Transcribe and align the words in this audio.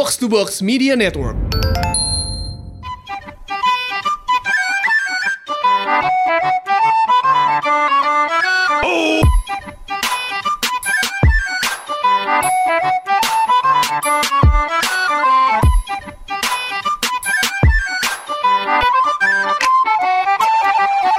Box 0.00 0.16
to 0.16 0.32
Box 0.32 0.64
Media 0.64 0.96
Network. 0.96 1.36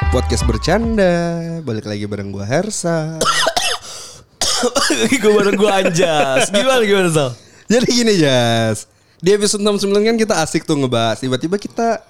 Podcast 0.09 0.41
bercanda, 0.49 1.13
balik 1.61 1.85
lagi 1.85 2.09
bareng 2.09 2.33
gua 2.33 2.49
Hersa. 2.49 3.21
gue 5.21 5.31
bareng 5.37 5.53
gue 5.53 5.69
anjas. 5.69 6.49
Gimana 6.49 6.81
gimana 6.81 7.13
Sal? 7.13 7.50
Jadi 7.71 7.87
gini 7.87 8.19
Jas, 8.19 8.83
di 9.23 9.31
episode 9.31 9.63
69 9.63 10.03
kan 10.03 10.15
kita 10.19 10.33
asik 10.43 10.67
tuh 10.67 10.75
ngebahas. 10.75 11.23
Tiba-tiba 11.23 11.55
kita 11.55 12.03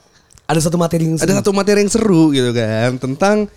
Ada 0.49 0.67
satu 0.67 0.75
materi 0.75 1.05
yang 1.05 1.15
ada 1.21 1.33
satu 1.37 1.53
materi 1.53 1.85
yang 1.85 1.91
seru 1.93 2.33
gitu 2.33 2.51
kan 2.51 2.97
tentang 2.99 3.47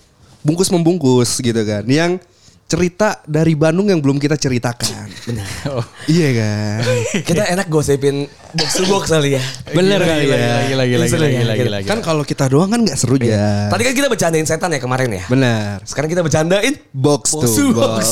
bungkus 0.44 0.68
membungkus 0.70 1.40
gitu 1.40 1.58
kan, 1.64 1.82
yang 1.88 2.20
cerita 2.64 3.20
dari 3.24 3.52
Bandung 3.54 3.86
yang 3.86 4.00
belum 4.00 4.16
kita 4.16 4.34
ceritakan. 4.34 5.08
Benar. 5.24 5.48
Iya 6.04 6.28
kan. 6.36 6.78
Kita 7.24 7.42
enak 7.48 7.66
gosipin 7.72 8.28
box 8.52 8.70
to 8.76 8.84
box 8.84 9.08
kali 9.08 9.40
ya. 9.40 9.42
Bener 9.72 9.96
Gila, 9.96 10.12
kali 10.12 10.24
ya. 10.28 10.36
gila, 10.68 10.84
Lagi 10.84 10.94
lagi 11.00 11.08
Seru 11.08 11.24
lagi 11.24 11.36
ya, 11.36 11.44
lagi 11.48 11.68
lagi. 11.72 11.86
Kan 11.88 12.04
kalau 12.04 12.20
kita 12.28 12.44
doang 12.44 12.68
kan 12.68 12.84
nggak 12.84 12.92
seru 12.96 13.16
ya. 13.16 13.72
Tadi 13.72 13.82
kan 13.88 13.94
kita 13.96 14.08
bercandain 14.12 14.44
setan 14.44 14.68
ya 14.68 14.80
kemarin 14.84 15.08
ya. 15.16 15.24
Benar. 15.32 15.80
Sekarang 15.88 16.12
kita 16.12 16.20
bercandain 16.20 16.76
Box 16.92 17.32
Box 17.32 17.56
to 17.56 17.72
to 17.72 17.72
box. 17.72 18.06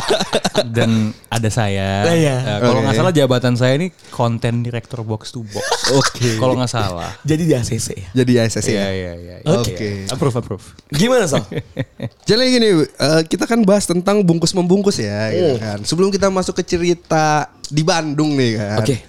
dan 0.76 1.14
ada 1.30 1.48
saya. 1.50 2.02
Iya. 2.10 2.36
Ya, 2.42 2.54
kalau 2.62 2.82
nggak 2.82 2.94
Oke. 2.94 3.00
salah 3.02 3.12
jabatan 3.14 3.54
saya 3.54 3.74
ini 3.78 3.88
konten 4.10 4.62
direktur 4.66 5.06
box 5.06 5.30
to 5.30 5.42
box. 5.46 5.66
Oke. 5.94 6.38
Kalau 6.38 6.54
nggak 6.58 6.70
salah. 6.70 7.10
jadi 7.22 7.42
di 7.46 7.54
ACC 7.54 7.88
ya. 7.94 8.08
Jadi 8.10 8.32
ASS 8.38 8.64
Iya 8.66 8.80
ya. 8.80 8.90
iya 8.90 9.12
iya. 9.18 9.34
Oke. 9.54 10.06
Approve 10.10 10.36
approve. 10.38 10.64
Gimana 10.90 11.26
Sal? 11.26 11.42
Jadi 12.28 12.42
gini, 12.48 12.68
eh, 12.86 13.22
kita 13.26 13.44
kan 13.44 13.60
bahas 13.66 13.73
tentang 13.80 14.22
bungkus 14.22 14.54
membungkus 14.54 14.96
ya, 14.96 15.30
gitu 15.30 15.54
Hmm. 15.54 15.60
kan. 15.60 15.78
Sebelum 15.82 16.08
kita 16.08 16.30
masuk 16.30 16.54
ke 16.54 16.64
cerita 16.64 17.26
di 17.66 17.82
Bandung 17.82 18.38
nih 18.38 18.54
kan. 18.54 18.78
Oke. 18.78 19.02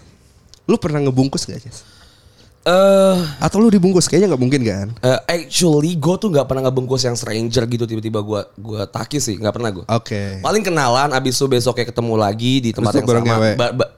Lu 0.66 0.76
pernah 0.76 0.98
ngebungkus 1.00 1.46
gak, 1.46 1.62
Jas? 1.62 1.86
Eh 2.66 3.18
Atau 3.38 3.62
lu 3.62 3.70
dibungkus? 3.70 4.10
Kayaknya 4.10 4.34
nggak 4.34 4.42
mungkin 4.42 4.62
kan? 4.66 4.88
eh, 4.98 5.20
actually 5.30 5.94
gue 5.94 6.16
tuh 6.18 6.34
nggak 6.34 6.50
pernah 6.50 6.66
ngebungkus 6.66 7.06
yang 7.06 7.14
stranger 7.14 7.62
gitu 7.70 7.86
tiba-tiba 7.86 8.26
gue 8.26 8.42
gue 8.58 8.82
takis 8.90 9.22
sih 9.22 9.38
nggak 9.38 9.54
pernah 9.54 9.70
gue. 9.70 9.86
Oke. 9.86 10.42
Paling 10.42 10.66
kenalan 10.66 11.14
abis 11.14 11.38
itu 11.38 11.46
besoknya 11.46 11.86
ketemu 11.86 12.18
lagi 12.18 12.66
di 12.66 12.74
tempat 12.74 12.98
itu 12.98 13.06
yang 13.06 13.22
sama. 13.22 13.54
Ba- 13.54 13.74
ba- 13.78 13.94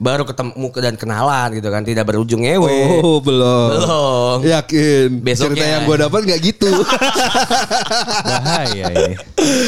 baru 0.00 0.24
ketemu 0.24 0.66
dan 0.80 0.94
kenalan 0.96 1.60
gitu 1.60 1.68
kan 1.68 1.84
tidak 1.84 2.08
berujung 2.08 2.40
ngewe. 2.40 3.04
Oh, 3.04 3.20
belum. 3.20 3.68
Belum. 3.76 4.38
Yakin. 4.48 5.20
Besoknya. 5.20 5.60
Cerita 5.60 5.66
yang 5.68 5.82
gue 5.84 5.96
dapat 6.00 6.20
nggak 6.24 6.40
gitu. 6.40 6.72
Bahaya 8.32 8.86
ini. 8.88 9.14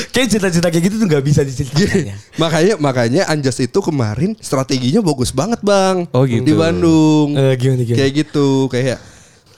Kayak 0.09 0.29
cerita-cerita 0.33 0.69
kayak 0.73 0.85
gitu 0.89 0.97
tuh 1.05 1.07
nggak 1.13 1.25
bisa 1.29 1.45
diceritakan 1.45 2.01
ya. 2.09 2.17
makanya 2.43 2.75
makanya 2.81 3.23
Anjas 3.29 3.61
itu 3.61 3.79
kemarin 3.85 4.33
strateginya 4.41 5.05
bagus 5.05 5.37
banget, 5.37 5.61
Bang. 5.61 6.09
Oh, 6.17 6.25
gitu. 6.25 6.49
Di 6.49 6.55
Bandung. 6.57 7.37
Eh, 7.37 7.53
gimana, 7.61 7.85
gimana? 7.85 7.99
Kayak 8.01 8.13
gitu, 8.25 8.73
kayak 8.73 8.99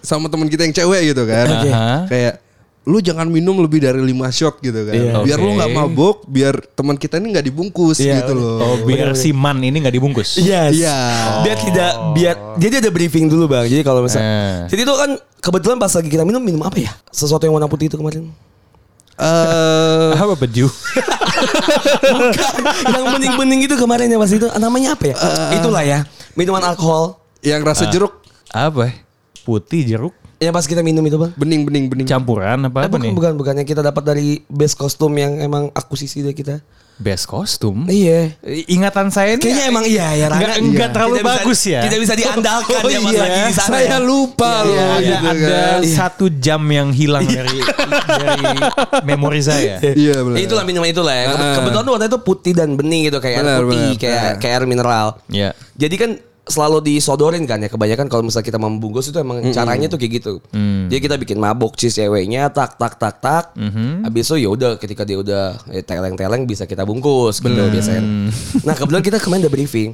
sama 0.02 0.26
teman 0.26 0.50
kita 0.50 0.66
yang 0.66 0.74
cewek 0.74 1.14
gitu 1.14 1.22
kan. 1.22 1.46
Oke. 1.54 1.70
Aha. 1.70 1.96
Kayak 2.10 2.34
lu 2.84 3.00
jangan 3.00 3.24
minum 3.24 3.56
lebih 3.56 3.80
dari 3.80 3.96
5 3.96 4.12
shot 4.30 4.60
gitu 4.60 4.76
kan. 4.84 4.92
Iya. 4.92 5.12
Biar 5.20 5.38
lu 5.38 5.50
Oke. 5.50 5.56
nggak 5.56 5.70
mabuk, 5.72 6.16
biar 6.26 6.54
teman 6.70 6.94
kita 6.94 7.16
ini 7.16 7.32
nggak 7.32 7.46
dibungkus 7.48 7.96
Iya, 7.96 8.20
gitu 8.20 8.32
loh. 8.32 8.56
Oh 8.58 8.76
biar 8.84 9.16
si 9.16 9.32
man 9.32 9.56
ini 9.58 9.80
nggak 9.80 9.94
dibungkus. 9.94 10.36
Yes. 10.36 10.76
Iya. 10.76 10.96
Biar 11.40 11.56
tidak 11.58 11.90
biar 12.12 12.34
jadi 12.54 12.74
ada 12.78 12.90
briefing 12.90 13.26
dulu 13.26 13.48
bang. 13.48 13.64
Jadi 13.64 13.80
kalau 13.80 14.04
misalnya, 14.04 14.28
Eh. 14.28 14.56
jadi 14.68 14.80
itu 14.84 14.92
kan 14.92 15.10
kebetulan 15.40 15.76
pas 15.76 15.88
lagi 15.90 16.08
kita 16.08 16.22
minum 16.22 16.38
minum 16.38 16.60
apa 16.60 16.76
ya? 16.76 16.92
Sesuatu 17.08 17.42
yang 17.42 17.56
warna 17.56 17.66
putih 17.66 17.88
itu 17.88 17.96
kemarin. 17.96 18.28
Eh, 19.14 20.10
Apa 20.12 20.34
baju? 20.34 20.66
yang 22.84 23.04
bening-bening 23.10 23.60
itu 23.62 23.74
kemarin 23.76 24.06
ya 24.06 24.18
pas 24.18 24.28
itu 24.28 24.46
namanya 24.58 24.92
apa 24.92 25.04
ya? 25.06 25.14
Itulah 25.54 25.82
ya 25.82 25.98
minuman 26.34 26.62
alkohol. 26.64 27.22
yang 27.38 27.60
rasa 27.60 27.86
jeruk 27.86 28.24
Apa? 28.48 28.88
Putih 29.42 29.84
jeruk 29.84 30.16
Yang 30.36 30.52
pas 30.52 30.66
kita 30.66 30.80
minum 30.80 31.00
itu 31.00 31.14
bang. 31.14 31.32
bening 31.34 31.62
bening 31.62 31.84
bening. 31.86 32.06
campuran 32.06 32.58
apa 32.62 32.78
Eh, 32.78 32.84
apa 32.84 32.90
bukan, 32.90 33.00
nih? 33.00 33.12
bukan 33.12 33.32
bukan 33.34 33.54
yang 33.56 33.66
kita 33.66 33.80
dapat 33.80 34.02
dari 34.04 34.28
base 34.44 34.72
kostum 34.72 35.12
yang 35.12 35.38
emang 35.38 35.70
akuisisi 35.70 36.20
dari 36.20 36.32
kita. 36.32 36.58
Best 36.94 37.26
kostum. 37.26 37.84
Iya. 37.84 38.38
Ingatan 38.68 39.10
saya 39.10 39.34
ini 39.34 39.42
Kayaknya 39.42 39.64
emang 39.66 39.82
iya 39.82 40.14
ya 40.14 40.26
Rana. 40.28 40.38
Nggak- 40.38 40.58
nggak 40.64 40.78
Iya. 40.80 40.94
terlalu 40.94 41.10
Tidak 41.10 41.26
bisa- 41.26 41.34
bagus 41.36 41.60
ya. 41.64 41.80
Tidak 41.82 41.98
bisa 41.98 42.14
diandalkan 42.14 42.78
Oh 42.78 42.86
ya 42.86 43.00
pas 43.00 43.10
iya, 43.10 43.18
lagi 43.20 43.40
di 43.40 43.52
sana. 43.52 43.70
saya 43.72 43.88
ya. 43.88 43.98
lupa 44.00 44.52
Iya, 44.52 44.62
loh 44.62 44.70
iya, 44.70 44.86
ada, 44.86 45.02
gitu 45.02 45.26
ada 45.26 45.48
kan. 45.50 45.80
satu 45.84 46.24
jam 46.32 46.62
yang 46.68 46.88
hilang 46.90 47.26
dari 47.26 47.58
dari 48.06 48.44
memori 49.02 49.40
saya. 49.42 49.82
Iya 49.82 50.16
benar. 50.20 50.36
Ya, 50.36 50.42
itulah 50.44 50.62
minuman 50.62 50.86
itulah 50.88 51.10
ya. 51.12 51.26
Ah. 51.28 51.54
Kebetulan 51.56 51.82
tuh 51.82 51.92
warnanya 51.92 52.10
itu 52.10 52.20
putih 52.20 52.52
dan 52.52 52.68
bening 52.74 53.00
gitu 53.04 53.18
kayak 53.18 53.36
air 53.36 53.44
Benar, 53.44 53.58
putih, 53.60 53.74
benar. 53.80 53.98
kayak 53.98 54.20
Ah. 54.20 54.34
kayak 54.38 54.54
air 54.54 54.64
mineral. 54.64 55.06
Ya. 55.26 55.50
Jadi 55.74 55.94
kan 55.96 56.10
selalu 56.44 56.84
disodorin 56.84 57.48
kan 57.48 57.56
ya 57.56 57.72
kebanyakan 57.72 58.04
kalau 58.12 58.20
misalnya 58.20 58.44
kita 58.44 58.60
membungkus 58.60 59.08
itu 59.08 59.16
emang 59.16 59.40
caranya 59.48 59.88
tuh 59.88 59.96
kayak 59.96 60.12
gitu. 60.20 60.32
Jadi 60.92 61.00
kita 61.00 61.16
bikin 61.16 61.40
mabuk 61.40 61.72
cheese 61.74 61.96
ceweknya 61.96 62.52
tak 62.52 62.76
tak 62.76 63.00
tak 63.00 63.14
tak. 63.20 63.44
Habis 64.04 64.28
itu 64.28 64.44
ya 64.44 64.48
udah 64.52 64.76
ketika 64.76 65.08
dia 65.08 65.16
udah 65.20 65.56
eh, 65.72 65.80
teleng-teleng 65.80 66.44
bisa 66.44 66.68
kita 66.68 66.84
bungkus 66.84 67.40
gitu 67.40 67.62
biasanya. 67.72 68.02
Nah, 68.68 68.72
kebetulan 68.76 69.04
kita 69.04 69.18
kemarin 69.20 69.48
udah 69.48 69.52
briefing. 69.52 69.90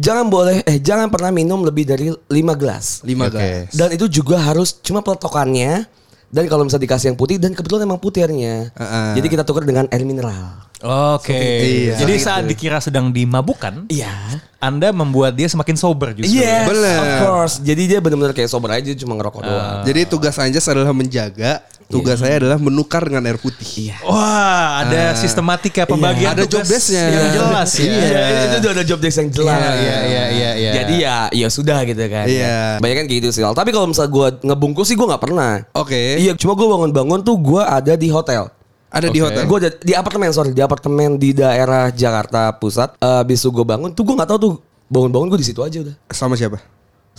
Jangan 0.00 0.26
boleh 0.32 0.64
eh 0.64 0.80
jangan 0.80 1.12
pernah 1.12 1.28
minum 1.28 1.60
lebih 1.60 1.84
dari 1.84 2.08
5 2.08 2.60
gelas. 2.60 3.04
lima 3.04 3.28
Oke. 3.28 3.36
guys. 3.36 3.72
Dan 3.76 3.92
itu 3.92 4.08
juga 4.08 4.40
harus 4.40 4.72
cuma 4.80 5.04
peletokannya 5.04 5.84
dan 6.30 6.46
kalau 6.46 6.62
misalnya 6.62 6.86
dikasih 6.86 7.06
yang 7.10 7.18
putih 7.18 7.36
dan 7.42 7.50
kebetulan 7.52 7.90
emang 7.90 7.98
putih 7.98 8.22
airnya. 8.22 8.70
Ah, 8.78 8.82
ah. 8.82 9.10
Jadi 9.18 9.26
kita 9.26 9.42
tukar 9.42 9.66
dengan 9.66 9.90
air 9.90 10.06
mineral. 10.06 10.70
Oke. 10.80 11.36
Iya. 11.36 12.00
Jadi 12.00 12.14
saat 12.16 12.42
dikira 12.48 12.80
sedang 12.80 13.12
dimabukkan, 13.12 13.90
Iya. 13.92 14.40
Anda 14.62 14.94
membuat 14.96 15.36
dia 15.36 15.44
semakin 15.50 15.76
sober 15.76 16.16
justru. 16.16 16.40
Yes, 16.40 16.64
Bener. 16.70 16.96
of 16.96 17.12
course. 17.26 17.54
Jadi 17.60 17.82
dia 17.84 17.98
benar-benar 18.00 18.32
kayak 18.32 18.48
sober 18.48 18.72
aja 18.72 18.88
cuma 18.96 19.18
ngerokok 19.20 19.40
doang. 19.44 19.82
Jadi 19.84 20.00
tugas 20.08 20.36
Anjas 20.40 20.64
adalah 20.70 20.94
menjaga, 20.96 21.60
tugas 21.90 22.22
saya 22.22 22.38
adalah 22.38 22.56
menukar 22.56 23.02
dengan 23.02 23.26
air 23.26 23.36
putih. 23.36 23.90
Iya. 23.90 23.98
Wah, 24.06 24.86
ada 24.86 25.18
sistematika 25.18 25.82
pembagian 25.84 26.32
Ada 26.32 26.46
tugas 26.46 26.64
job 26.64 26.78
desk-nya. 26.78 27.04
yang 27.10 27.30
jelas 27.34 27.70
ya. 27.74 27.84
Iya, 27.84 28.20
itu 28.46 28.56
udah 28.62 28.72
ada 28.72 28.84
job 28.86 29.00
desk 29.02 29.16
yang 29.18 29.30
jelas. 29.34 29.58
Iya, 29.58 29.74
iya, 29.74 29.96
iya, 30.06 30.24
iya, 30.30 30.50
iya. 30.54 30.72
Jadi 30.78 30.94
ya, 31.02 31.16
ya 31.34 31.48
sudah 31.50 31.82
gitu 31.82 32.00
kan. 32.06 32.24
Iya. 32.30 32.78
Banyak 32.78 32.96
kan 32.96 33.04
kayak 33.10 33.18
gitu 33.20 33.28
sih. 33.34 33.42
Tapi 33.42 33.70
kalau 33.74 33.90
misalnya 33.90 34.10
gue 34.14 34.26
ngebungkus 34.46 34.86
sih 34.86 34.96
gue 34.96 35.04
nggak 35.04 35.22
pernah. 35.22 35.66
Oke. 35.74 36.16
Iya, 36.16 36.38
cuma 36.38 36.54
gue 36.54 36.64
bangun-bangun 36.64 37.20
tuh 37.20 37.34
gue 37.36 37.62
ada 37.62 37.92
di 37.98 38.08
hotel. 38.08 38.48
Ada 38.90 39.06
di 39.06 39.18
Oke. 39.22 39.26
hotel. 39.30 39.42
Gue 39.46 39.58
ada 39.62 39.70
di 39.74 39.92
apartemen 39.94 40.30
sorry 40.30 40.50
di 40.50 40.62
apartemen 40.62 41.14
di 41.14 41.30
daerah 41.30 41.90
Jakarta 41.90 42.54
Pusat. 42.54 42.98
Eh, 42.98 43.22
Abis 43.22 43.42
itu 43.42 43.50
gue 43.50 43.62
bangun 43.62 43.90
tuh 43.90 44.02
gue 44.02 44.14
nggak 44.14 44.30
tahu 44.30 44.38
tuh 44.38 44.54
bangun-bangun 44.90 45.26
gue 45.30 45.40
di 45.42 45.46
situ 45.46 45.62
aja 45.62 45.78
udah. 45.82 45.94
Sama 46.10 46.34
siapa? 46.34 46.58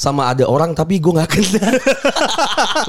Sama 0.01 0.33
ada 0.33 0.49
orang 0.49 0.73
tapi 0.73 0.97
gue 0.97 1.13
nggak 1.13 1.29
kenal. 1.29 1.73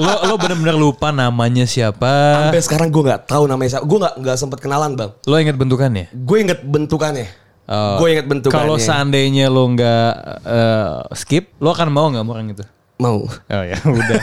lo 0.00 0.32
lo 0.32 0.34
benar-benar 0.40 0.72
lupa 0.72 1.12
namanya 1.12 1.68
siapa. 1.68 2.08
Sampai 2.48 2.64
sekarang 2.64 2.88
gue 2.88 3.02
nggak 3.04 3.28
tahu 3.28 3.44
namanya 3.44 3.76
siapa. 3.76 3.84
Gue 3.84 3.98
nggak 4.00 4.14
nggak 4.16 4.36
sempet 4.40 4.58
kenalan 4.64 4.96
bang. 4.96 5.12
Lo 5.28 5.36
ingat 5.36 5.56
bentukannya? 5.60 6.08
Gue 6.08 6.36
inget 6.40 6.64
bentukannya. 6.64 7.28
Oh, 7.68 8.00
gue 8.00 8.16
inget 8.16 8.24
bentukannya. 8.24 8.56
Kalau 8.56 8.80
seandainya 8.80 9.52
lo 9.52 9.68
nggak 9.76 10.12
eh, 10.40 10.92
skip, 11.12 11.52
lo 11.60 11.76
akan 11.76 11.88
mau 11.92 12.08
nggak 12.08 12.24
orang 12.24 12.48
itu? 12.56 12.64
mau. 13.02 13.26
Oh 13.26 13.64
ya, 13.66 13.76
udah. 13.82 14.22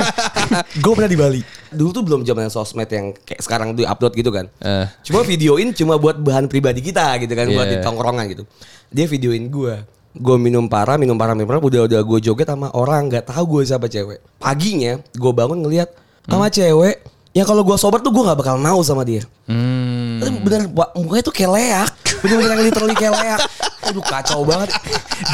gue 0.84 0.92
pernah 0.92 1.10
di 1.10 1.16
Bali. 1.18 1.40
Dulu 1.72 1.90
tuh 1.96 2.04
belum 2.04 2.20
zaman 2.28 2.52
sosmed 2.52 2.88
yang 2.92 3.16
kayak 3.24 3.40
sekarang 3.40 3.72
tuh 3.72 3.88
upload 3.88 4.12
gitu 4.12 4.28
kan. 4.28 4.52
Eh. 4.60 4.86
Cuma 5.08 5.24
videoin 5.24 5.72
cuma 5.72 5.96
buat 5.96 6.20
bahan 6.20 6.46
pribadi 6.52 6.84
kita 6.84 7.16
gitu 7.24 7.32
kan, 7.32 7.48
buat 7.48 7.66
Iya. 7.72 7.80
di 7.80 7.84
tongkrongan 7.84 8.24
gitu. 8.28 8.44
Dia 8.92 9.08
videoin 9.08 9.48
gue. 9.48 9.74
Gue 10.12 10.36
minum 10.36 10.68
parah, 10.68 11.00
minum 11.00 11.16
parah, 11.16 11.32
minum 11.32 11.48
parah. 11.48 11.62
Udah 11.62 11.88
udah 11.88 12.00
gue 12.04 12.18
joget 12.20 12.48
sama 12.48 12.68
orang 12.76 13.08
nggak 13.08 13.32
tahu 13.32 13.58
gue 13.58 13.62
siapa 13.64 13.88
cewek. 13.88 14.20
Paginya 14.36 15.00
gue 15.16 15.32
bangun 15.32 15.64
ngeliat 15.64 15.88
sama 16.28 16.52
cewek. 16.52 17.00
Ya 17.32 17.48
kalau 17.48 17.64
gue 17.64 17.76
sober 17.80 18.04
tuh 18.04 18.12
gue 18.12 18.20
nggak 18.20 18.38
bakal 18.44 18.60
mau 18.60 18.76
sama 18.84 19.08
dia. 19.08 19.24
Hmm. 19.48 20.20
Tapi 20.20 20.36
Bener, 20.44 20.68
mukanya 20.92 21.24
tuh 21.24 21.32
kayak 21.32 21.50
leak. 21.56 21.90
Bener-bener 22.22 22.50
yang 22.54 22.62
literally 22.62 22.94
kayak 22.94 23.12
leak. 23.18 23.40
Aduh 23.82 24.04
kacau 24.06 24.46
banget. 24.46 24.70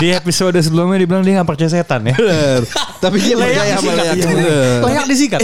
Di 0.00 0.16
episode 0.16 0.56
sebelumnya 0.64 1.04
dibilang 1.04 1.20
dia 1.20 1.38
nggak 1.38 1.48
percaya 1.48 1.68
setan 1.68 2.08
ya. 2.08 2.16
Bener. 2.16 2.64
Tapi 2.98 3.16
dia 3.20 3.34
percaya 3.36 3.72
sama 3.76 3.92
leak. 3.92 4.24
Layak 4.82 5.04
disikat. 5.06 5.40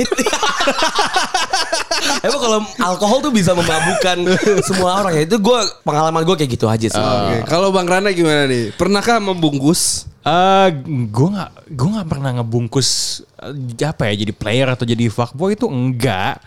Emang 2.25 2.41
kalau 2.41 2.59
alkohol 2.81 3.19
tuh 3.21 3.33
bisa 3.33 3.53
memabukkan 3.53 4.17
semua 4.65 5.05
orang 5.05 5.13
ya. 5.21 5.23
Itu 5.29 5.37
gue 5.37 5.59
pengalaman 5.85 6.25
gue 6.25 6.37
kayak 6.41 6.51
gitu 6.57 6.67
aja 6.67 6.89
sih. 6.89 7.01
Oke. 7.01 7.45
Kalau 7.45 7.69
Bang 7.69 7.85
Rana 7.85 8.09
gimana 8.17 8.49
nih? 8.49 8.73
Pernahkah 8.77 9.21
membungkus? 9.21 10.09
Eh, 10.25 10.69
gue 11.13 11.29
nggak 11.37 11.51
gue 11.69 11.89
nggak 11.93 12.09
pernah 12.09 12.31
ngebungkus 12.41 13.21
eh, 13.45 13.85
apa 13.85 14.09
ya 14.09 14.25
jadi 14.25 14.33
player 14.33 14.69
atau 14.73 14.89
jadi 14.89 15.13
fuckboy 15.13 15.53
itu 15.53 15.69
enggak. 15.69 16.41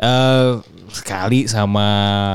Eh 0.00 0.56
sekali 0.90 1.44
sama 1.46 1.86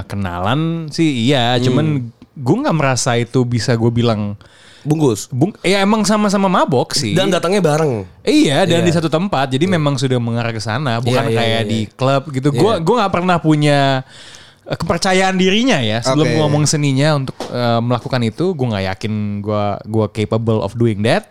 kenalan 0.06 0.88
sih 0.94 1.28
iya, 1.28 1.58
cuman 1.60 2.08
gue 2.38 2.56
nggak 2.62 2.78
merasa 2.78 3.18
itu 3.18 3.42
bisa 3.44 3.74
gue 3.74 3.90
bilang 3.90 4.38
Bungkus. 4.86 5.26
Bung, 5.34 5.50
ya 5.66 5.82
emang 5.82 6.06
sama-sama 6.06 6.46
mabok 6.46 6.94
sih. 6.94 7.18
Dan 7.18 7.34
datangnya 7.34 7.58
bareng. 7.58 8.06
Iya 8.22 8.70
dan 8.70 8.86
Iya. 8.86 8.88
di 8.88 8.94
satu 8.94 9.10
tempat 9.10 9.50
jadi 9.50 9.66
memang 9.66 9.98
sudah 9.98 10.22
mengarah 10.22 10.54
ke 10.54 10.62
sana 10.62 11.02
bukan 11.02 11.26
Iya, 11.26 11.34
iya, 11.34 11.38
kayak 11.42 11.62
iya, 11.66 11.70
di 11.74 11.80
iya. 11.90 11.92
klub 11.98 12.24
gitu. 12.30 12.54
Gua 12.54 12.78
gua 12.78 12.96
nggak 13.02 13.14
pernah 13.18 13.38
punya 13.42 14.06
kepercayaan 14.68 15.34
dirinya 15.34 15.78
ya 15.78 16.02
sebelum 16.02 16.26
Oke. 16.26 16.38
ngomong 16.38 16.64
seninya 16.66 17.16
untuk 17.16 17.38
eh, 17.46 17.80
melakukan 17.80 18.22
itu. 18.22 18.52
Gue 18.52 18.68
nggak 18.68 18.86
yakin 18.90 19.14
gua 19.40 19.78
gua 19.84 20.10
capable 20.10 20.60
of 20.60 20.74
doing 20.74 21.02
that. 21.02 21.30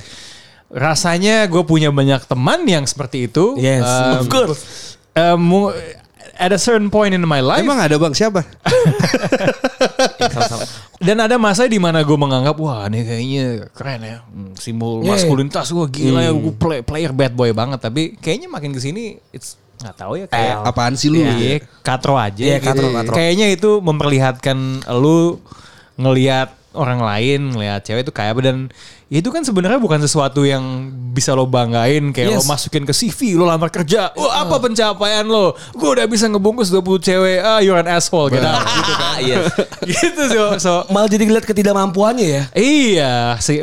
Rasanya 0.69 1.45
gue 1.45 1.63
punya 1.63 1.89
banyak 1.89 2.25
teman 2.25 2.63
yang 2.65 2.83
seperti 2.83 3.27
itu. 3.27 3.55
Yes, 3.57 3.83
Um, 3.83 4.15
of 4.17 4.27
course. 4.27 4.61
eh, 5.13 5.35
mu- 5.35 5.71
at 6.35 6.51
a 6.51 6.59
certain 6.59 6.89
point 6.89 7.11
in 7.11 7.23
my 7.23 7.39
life. 7.39 7.63
Emang 7.63 7.79
ada 7.79 7.95
bang 7.95 8.11
siapa? 8.11 8.43
Dan 10.99 11.21
ada 11.21 11.37
masa 11.37 11.67
di 11.67 11.77
mana 11.77 12.01
gue 12.01 12.17
menganggap 12.17 12.57
wah 12.57 12.87
ini 12.87 13.05
kayaknya 13.05 13.45
keren 13.71 14.01
ya 14.01 14.17
Hmm, 14.25 14.55
simbol 14.57 15.03
Yeah. 15.03 15.15
maskulinitas 15.15 15.69
gue 15.69 15.87
gila 15.93 16.21
ya 16.23 16.33
gue 16.33 16.55
play, 16.55 16.81
player 16.81 17.13
bad 17.13 17.35
boy 17.35 17.53
banget 17.53 17.79
tapi 17.79 18.17
kayaknya 18.17 18.49
makin 18.49 18.73
ke 18.73 18.81
sini 18.81 19.03
it's 19.31 19.59
nggak 19.83 19.97
tahu 19.99 20.13
ya 20.21 20.27
kayak 20.31 20.55
Apaan 20.65 20.95
sih 20.95 21.09
lu? 21.11 21.21
Iya, 21.21 21.61
katro 21.83 22.15
aja. 22.15 22.41
Iya, 22.41 22.59
gitu. 22.63 22.67
katro, 22.71 22.87
katro. 22.95 23.15
Kayaknya 23.15 23.47
itu 23.53 23.71
memperlihatkan 23.83 24.59
lu 25.01 25.43
ngelihat 25.99 26.55
orang 26.75 27.01
lain, 27.01 27.55
ngelihat 27.55 27.81
cewek 27.87 28.03
itu 28.07 28.13
kayak 28.13 28.35
apa 28.35 28.41
dan 28.43 28.59
itu 29.15 29.29
kan 29.29 29.41
sebenarnya 29.41 29.79
bukan 29.79 29.97
sesuatu 29.97 30.43
yang 30.43 30.63
bisa 31.09 31.31
lo 31.31 31.47
banggain 31.47 32.11
kayak 32.11 32.27
lo 32.29 32.43
Yes. 32.43 32.51
masukin 32.51 32.83
ke 32.83 32.91
CV, 32.91 33.33
lo 33.33 33.47
lamar 33.47 33.71
kerja. 33.71 34.11
Wah, 34.13 34.43
apa 34.43 34.59
pencapaian 34.59 35.23
lo? 35.23 35.55
Gue 35.73 35.95
udah 35.95 36.03
bisa 36.05 36.27
ngebungkus 36.27 36.69
20 36.69 36.83
cewek. 36.99 37.39
Ah, 37.39 37.59
you're 37.59 37.79
an 37.79 37.87
asshole 37.87 38.27
gitu. 38.27 38.43
gitu 38.43 38.93
kan. 38.93 39.17
Iya. 39.21 39.37
gitu 39.95 40.23
so, 40.27 40.43
so 40.59 40.73
Malah 40.89 41.07
jadi 41.07 41.23
ngeliat 41.25 41.45
ketidakmampuannya 41.45 42.27
ya. 42.27 42.43
Iya, 42.53 43.15
sih 43.39 43.63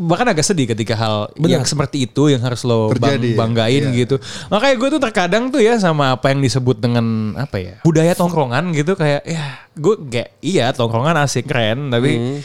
bahkan 0.00 0.26
agak 0.26 0.42
sedih 0.42 0.66
ketika 0.68 0.92
hal 0.92 1.16
yang 1.38 1.62
seperti 1.62 2.02
itu 2.02 2.28
yang 2.28 2.42
harus 2.42 2.60
lo 2.62 2.90
bang- 2.90 3.14
Terjadi 3.14 3.28
ya? 3.28 3.38
banggain 3.38 3.82
Iya. 3.84 3.96
gitu. 3.96 4.16
Makanya 4.48 4.74
gue 4.74 4.88
tuh 4.90 5.00
terkadang 5.00 5.44
tuh 5.48 5.60
ya 5.60 5.78
sama 5.78 6.12
apa 6.12 6.28
yang 6.28 6.42
disebut 6.42 6.76
dengan 6.76 7.06
apa 7.36 7.56
ya 7.56 7.74
budaya 7.80 8.10
tongkrongan 8.12 8.74
gitu 8.74 8.92
kayak 8.92 9.22
ya 9.22 9.44
gue 9.72 9.94
kayak 10.04 10.28
iya 10.40 10.70
tongkrongan 10.70 11.14
asik 11.20 11.46
keren 11.46 11.88
tapi 11.88 12.10
Hmm. 12.10 12.38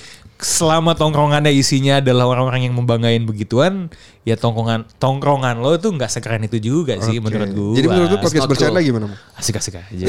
Selama 0.44 0.92
tongkrongannya 0.92 1.50
isinya 1.50 2.04
adalah 2.04 2.28
orang-orang 2.28 2.68
yang 2.68 2.76
membanggain 2.76 3.24
begituan 3.24 3.88
ya 4.28 4.36
tongkrongan 4.36 4.84
tongkrongan 5.00 5.64
lo 5.64 5.80
tuh 5.80 5.96
nggak 5.96 6.12
sekeren 6.12 6.44
itu 6.44 6.60
juga 6.60 7.00
sih 7.00 7.18
Oke. 7.18 7.24
menurut 7.24 7.50
gue. 7.52 7.74
Jadi 7.80 7.88
menurut 7.88 8.10
lu 8.12 8.18
podcast 8.20 8.48
bercanda 8.52 8.80
cool. 8.80 8.88
gimana? 8.92 9.06
Asik-asik 9.40 9.80
aja. 9.80 10.06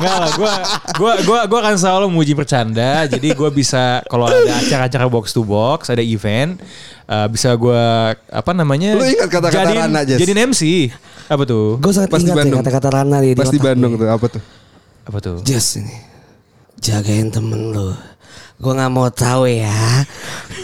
Enggak 0.00 0.16
lah, 0.16 0.30
gue 0.32 0.52
gua 0.96 1.12
gua 1.26 1.38
gua 1.50 1.58
akan 1.66 1.76
selalu 1.76 2.06
muji 2.08 2.32
bercanda. 2.32 3.04
Jadi 3.04 3.34
gue 3.34 3.50
bisa 3.50 4.00
kalau 4.06 4.30
ada 4.30 4.38
acara-acara 4.56 5.04
box 5.10 5.34
to 5.34 5.42
box, 5.42 5.90
ada 5.90 6.00
event, 6.00 6.56
eh, 7.04 7.26
bisa 7.28 7.52
gue 7.52 7.82
apa 8.14 8.50
namanya? 8.54 8.96
Lu 8.96 9.04
ingat 9.04 9.28
kata-kata 9.28 9.66
jadiin- 9.66 9.82
Rana, 9.82 10.00
Jess? 10.06 10.18
Jadiin 10.22 10.40
MC. 10.50 10.62
Apa 11.26 11.42
tuh? 11.44 11.76
Gue 11.78 11.92
sangat 11.92 12.10
Pas 12.10 12.22
di 12.22 12.30
ingat 12.30 12.34
ya 12.34 12.40
Bandung. 12.42 12.58
kata-kata 12.62 12.88
Rana 12.90 13.16
di, 13.20 13.30
Pas 13.34 13.50
di 13.50 13.60
Bandung 13.60 13.92
tuh 13.98 14.08
apa 14.08 14.26
tuh? 14.30 14.42
Apa 15.10 15.18
tuh? 15.18 15.36
Just 15.42 15.82
ini. 15.82 15.94
Jagain 16.80 17.28
temen 17.28 17.76
lu. 17.76 17.92
Gue 18.60 18.72
gak 18.76 18.92
mau 18.92 19.08
tahu 19.08 19.48
ya. 19.48 20.04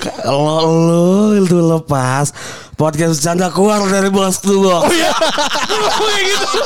Kalau 0.04 0.68
lu 0.68 1.40
itu 1.40 1.56
lepas 1.56 2.28
podcast 2.76 3.16
bercanda 3.16 3.48
keluar 3.48 3.80
dari 3.88 4.12
box 4.12 4.44
to 4.44 4.60
box. 4.60 4.84
Oh 5.96 6.12
iya. 6.12 6.28
gitu. 6.28 6.60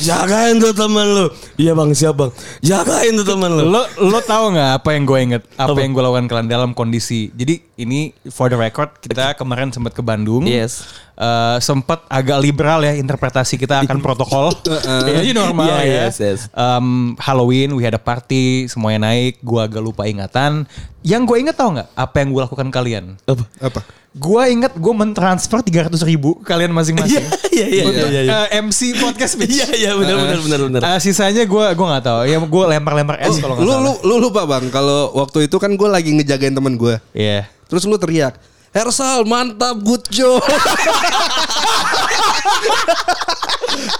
Jagain 0.00 0.56
tuh 0.56 0.72
temen 0.72 1.06
lu. 1.06 1.26
Iya 1.54 1.72
bang 1.72 1.90
siap 1.92 2.14
bang. 2.16 2.30
Jagain 2.60 3.12
tuh 3.14 3.26
temen 3.26 3.50
lu. 3.52 3.62
Lo 3.68 3.82
lo 4.00 4.18
tahu 4.20 4.56
nggak 4.56 4.70
apa 4.80 4.88
yang 4.92 5.04
gue 5.04 5.18
inget? 5.20 5.42
Apa, 5.54 5.76
yang 5.76 5.92
gue 5.92 6.00
lakukan 6.00 6.26
kalian 6.26 6.48
dalam 6.48 6.70
kondisi? 6.72 7.28
Jadi 7.30 7.60
ini 7.76 8.10
for 8.28 8.48
the 8.48 8.56
record 8.56 8.96
kita 8.98 9.36
kemarin 9.36 9.68
sempat 9.68 9.92
ke 9.92 10.00
Bandung. 10.00 10.48
Yes. 10.48 10.88
Eh, 11.20 11.58
sempat 11.60 12.08
agak 12.08 12.40
liberal 12.40 12.80
ya 12.80 12.96
interpretasi 12.96 13.60
kita 13.60 13.84
akan 13.84 14.00
protokol. 14.06 14.56
Jadi 15.04 15.36
normal 15.36 15.68
Iya, 15.68 15.84
ya. 15.84 16.02
yes, 16.08 16.16
yes. 16.16 16.40
Em, 16.50 17.12
Halloween, 17.20 17.76
we 17.76 17.84
had 17.84 17.92
a 17.92 18.00
party, 18.00 18.64
semuanya 18.66 19.04
naik. 19.06 19.36
Gue 19.44 19.60
agak 19.60 19.84
lupa 19.84 20.08
ingatan. 20.08 20.64
Yang 21.04 21.22
gue 21.28 21.36
inget 21.44 21.56
tau 21.60 21.76
nggak? 21.76 21.92
Apa 21.92 22.24
yang 22.24 22.28
gue 22.32 22.40
lakukan 22.40 22.68
kalian? 22.72 23.04
Apa? 23.28 23.44
Apa? 23.60 23.80
Gue 24.10 24.42
inget 24.50 24.74
gue 24.74 24.94
mentransfer 24.94 25.62
300 25.62 25.94
ribu 26.02 26.34
kalian 26.42 26.74
masing-masing. 26.74 27.22
Iya 27.50 27.66
iya 27.66 27.82
Untuk, 27.86 28.08
iya. 28.10 28.20
iya. 28.26 28.38
eh, 28.50 28.62
MC 28.62 28.98
podcast 28.98 29.34
bitch. 29.38 29.54
Iya 29.54 29.68
iya 29.74 29.90
benar 29.94 30.16
benar 30.18 30.38
benar 30.42 30.60
benar. 30.66 30.80
Eh, 30.82 30.98
sisanya 30.98 31.46
gue 31.46 31.64
gue 31.74 31.86
nggak 31.86 32.04
tahu. 32.06 32.20
Ya 32.26 32.38
gue 32.42 32.64
lempar-lempar 32.74 33.22
es 33.22 33.38
kalau 33.38 33.54
nggak 33.58 33.66
salah. 33.66 33.82
lu, 33.86 33.92
lu 34.06 34.14
lupa 34.18 34.42
bang 34.46 34.66
kalau 34.70 35.14
waktu 35.14 35.46
itu 35.46 35.56
kan 35.62 35.70
gue 35.74 35.88
lagi 35.90 36.10
ngejagain 36.14 36.54
temen 36.54 36.74
gue. 36.74 36.98
Iya. 37.14 37.46
Terus 37.70 37.86
lu 37.86 37.94
teriak, 37.98 38.34
Hersal 38.70 39.26
mantap 39.26 39.82
good 39.82 40.06
job. 40.14 40.38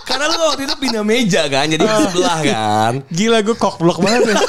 Karena 0.06 0.30
lu 0.30 0.38
waktu 0.46 0.62
itu 0.70 0.74
pindah 0.78 1.02
meja 1.02 1.42
kan, 1.50 1.66
jadi 1.66 1.82
di 1.82 1.96
sebelah 2.06 2.38
kan. 2.42 2.92
Gila 3.10 3.42
gue 3.42 3.56
cockblock 3.58 3.98
banget 3.98 4.30
ya. 4.30 4.36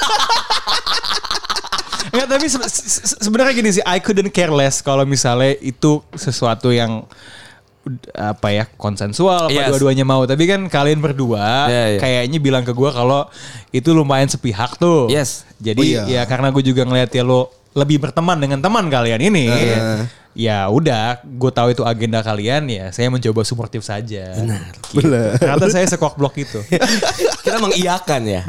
Enggak 2.11 2.27
tapi 2.27 2.45
se- 2.45 2.67
se- 2.67 2.87
se- 3.07 3.19
sebenarnya 3.19 3.53
gini 3.53 3.69
sih 3.71 3.83
I 3.83 3.97
couldn't 3.97 4.29
care 4.29 4.51
less 4.51 4.79
kalau 4.79 5.03
misalnya 5.03 5.55
itu 5.57 6.03
sesuatu 6.11 6.69
yang 6.69 7.07
apa 8.13 8.53
ya 8.53 8.69
konsensual 8.71 9.49
apa 9.49 9.57
Yes. 9.57 9.73
dua-duanya 9.73 10.05
mau 10.05 10.21
tapi 10.23 10.45
kan 10.45 10.69
kalian 10.69 11.01
berdua 11.01 11.65
Iya, 11.65 11.83
iya. 11.87 11.99
kayaknya 11.99 12.37
bilang 12.37 12.61
ke 12.61 12.71
gue 12.71 12.89
kalau 12.89 13.25
itu 13.71 13.89
lumayan 13.89 14.29
sepihak 14.29 14.77
tuh 14.77 15.09
Yes. 15.09 15.49
jadi 15.57 15.81
Oh, 15.81 15.87
iya. 15.87 16.03
ya 16.05 16.23
karena 16.25 16.53
gue 16.53 16.61
juga 16.61 16.85
ngeliat 16.85 17.09
ya 17.09 17.25
lo 17.25 17.49
lebih 17.73 17.97
berteman 17.97 18.37
dengan 18.37 18.61
teman 18.61 18.85
kalian 18.85 19.17
ini 19.23 19.49
Eh. 19.49 20.05
Ya 20.31 20.69
udah 20.71 21.19
gue 21.23 21.51
tahu 21.51 21.75
itu 21.75 21.83
agenda 21.83 22.23
kalian 22.23 22.63
ya 22.71 22.85
saya 22.95 23.11
mencoba 23.11 23.43
suportif 23.43 23.83
saja 23.83 24.31
benar 24.37 24.71
Bener. 24.95 25.35
ternyata 25.35 25.67
saya 25.67 25.85
sekok 25.87 26.15
blok 26.15 26.39
itu 26.39 26.59
Kita 27.41 27.57
mengiyakan 27.57 28.21
ya. 28.29 28.41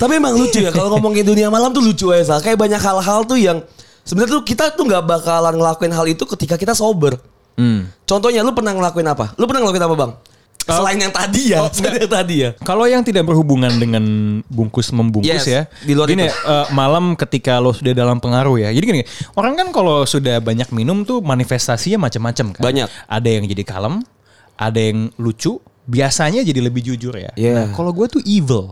Tapi 0.00 0.12
emang 0.16 0.38
lucu 0.38 0.62
ya 0.62 0.70
kalau 0.70 0.94
ngomongin 0.96 1.26
dunia 1.26 1.50
malam 1.50 1.74
tuh 1.74 1.82
lucu 1.82 2.14
ya 2.14 2.22
Sal. 2.22 2.38
Kayak 2.38 2.62
banyak 2.62 2.80
hal-hal 2.80 3.26
tuh 3.26 3.38
yang 3.38 3.58
sebenarnya 4.06 4.38
tuh 4.38 4.44
kita 4.46 4.70
tuh 4.72 4.86
nggak 4.86 5.02
bakalan 5.02 5.54
ngelakuin 5.58 5.92
hal 5.92 6.06
itu 6.06 6.22
ketika 6.24 6.54
kita 6.54 6.72
sober. 6.78 7.18
Hmm. 7.58 7.90
Contohnya 8.06 8.40
lu 8.46 8.54
pernah 8.54 8.72
ngelakuin 8.72 9.06
apa? 9.10 9.34
Lu 9.36 9.44
pernah 9.50 9.66
ngelakuin 9.66 9.84
apa 9.84 9.96
bang? 9.98 10.12
Selain 10.62 10.98
yang 10.98 11.10
tadi 11.10 11.42
ya, 11.50 11.66
selain 11.74 12.06
yang 12.06 12.12
tadi 12.12 12.34
ya. 12.46 12.50
Kalau 12.62 12.86
yang 12.86 13.02
tidak 13.02 13.26
berhubungan 13.26 13.70
dengan 13.76 14.04
bungkus 14.46 14.94
membungkus 14.94 15.26
Yes, 15.26 15.44
ya, 15.50 15.66
di 15.82 15.92
luar 15.92 16.06
gini, 16.06 16.30
itu. 16.30 16.34
eh, 16.34 16.66
malam 16.70 17.18
ketika 17.18 17.58
lo 17.58 17.74
sudah 17.74 17.90
dalam 17.90 18.22
pengaruh 18.22 18.62
ya. 18.62 18.68
Jadi 18.70 18.84
gini, 18.86 19.02
orang 19.34 19.58
kan 19.58 19.68
kalau 19.74 20.06
sudah 20.06 20.38
banyak 20.38 20.70
minum 20.70 21.02
tuh 21.02 21.18
manifestasinya 21.18 22.06
macam-macam 22.06 22.54
kan. 22.54 22.62
Banyak. 22.62 22.88
Ada 23.10 23.28
yang 23.28 23.44
jadi 23.50 23.62
kalem, 23.66 24.06
ada 24.54 24.80
yang 24.80 25.10
lucu, 25.18 25.58
biasanya 25.90 26.46
jadi 26.46 26.60
lebih 26.62 26.82
jujur 26.86 27.18
ya. 27.18 27.34
Iya. 27.34 27.52
Nah, 27.58 27.66
kalau 27.74 27.90
gue 27.90 28.06
tuh 28.06 28.22
evil 28.22 28.70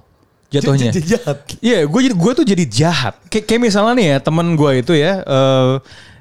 jatuhnya. 0.51 0.91
Jadi 0.91 1.19
jahat. 1.19 1.37
Iya, 1.63 1.87
gue 1.87 2.01
jadi 2.11 2.15
gue 2.15 2.33
tuh 2.35 2.47
jadi 2.47 2.65
jahat. 2.67 3.15
Kayak, 3.31 3.45
kayak 3.51 3.61
misalnya 3.71 3.95
nih 3.99 4.07
ya 4.15 4.19
teman 4.23 4.47
gue 4.59 4.71
itu 4.83 4.93
ya, 4.99 5.23
eh, 5.23 5.75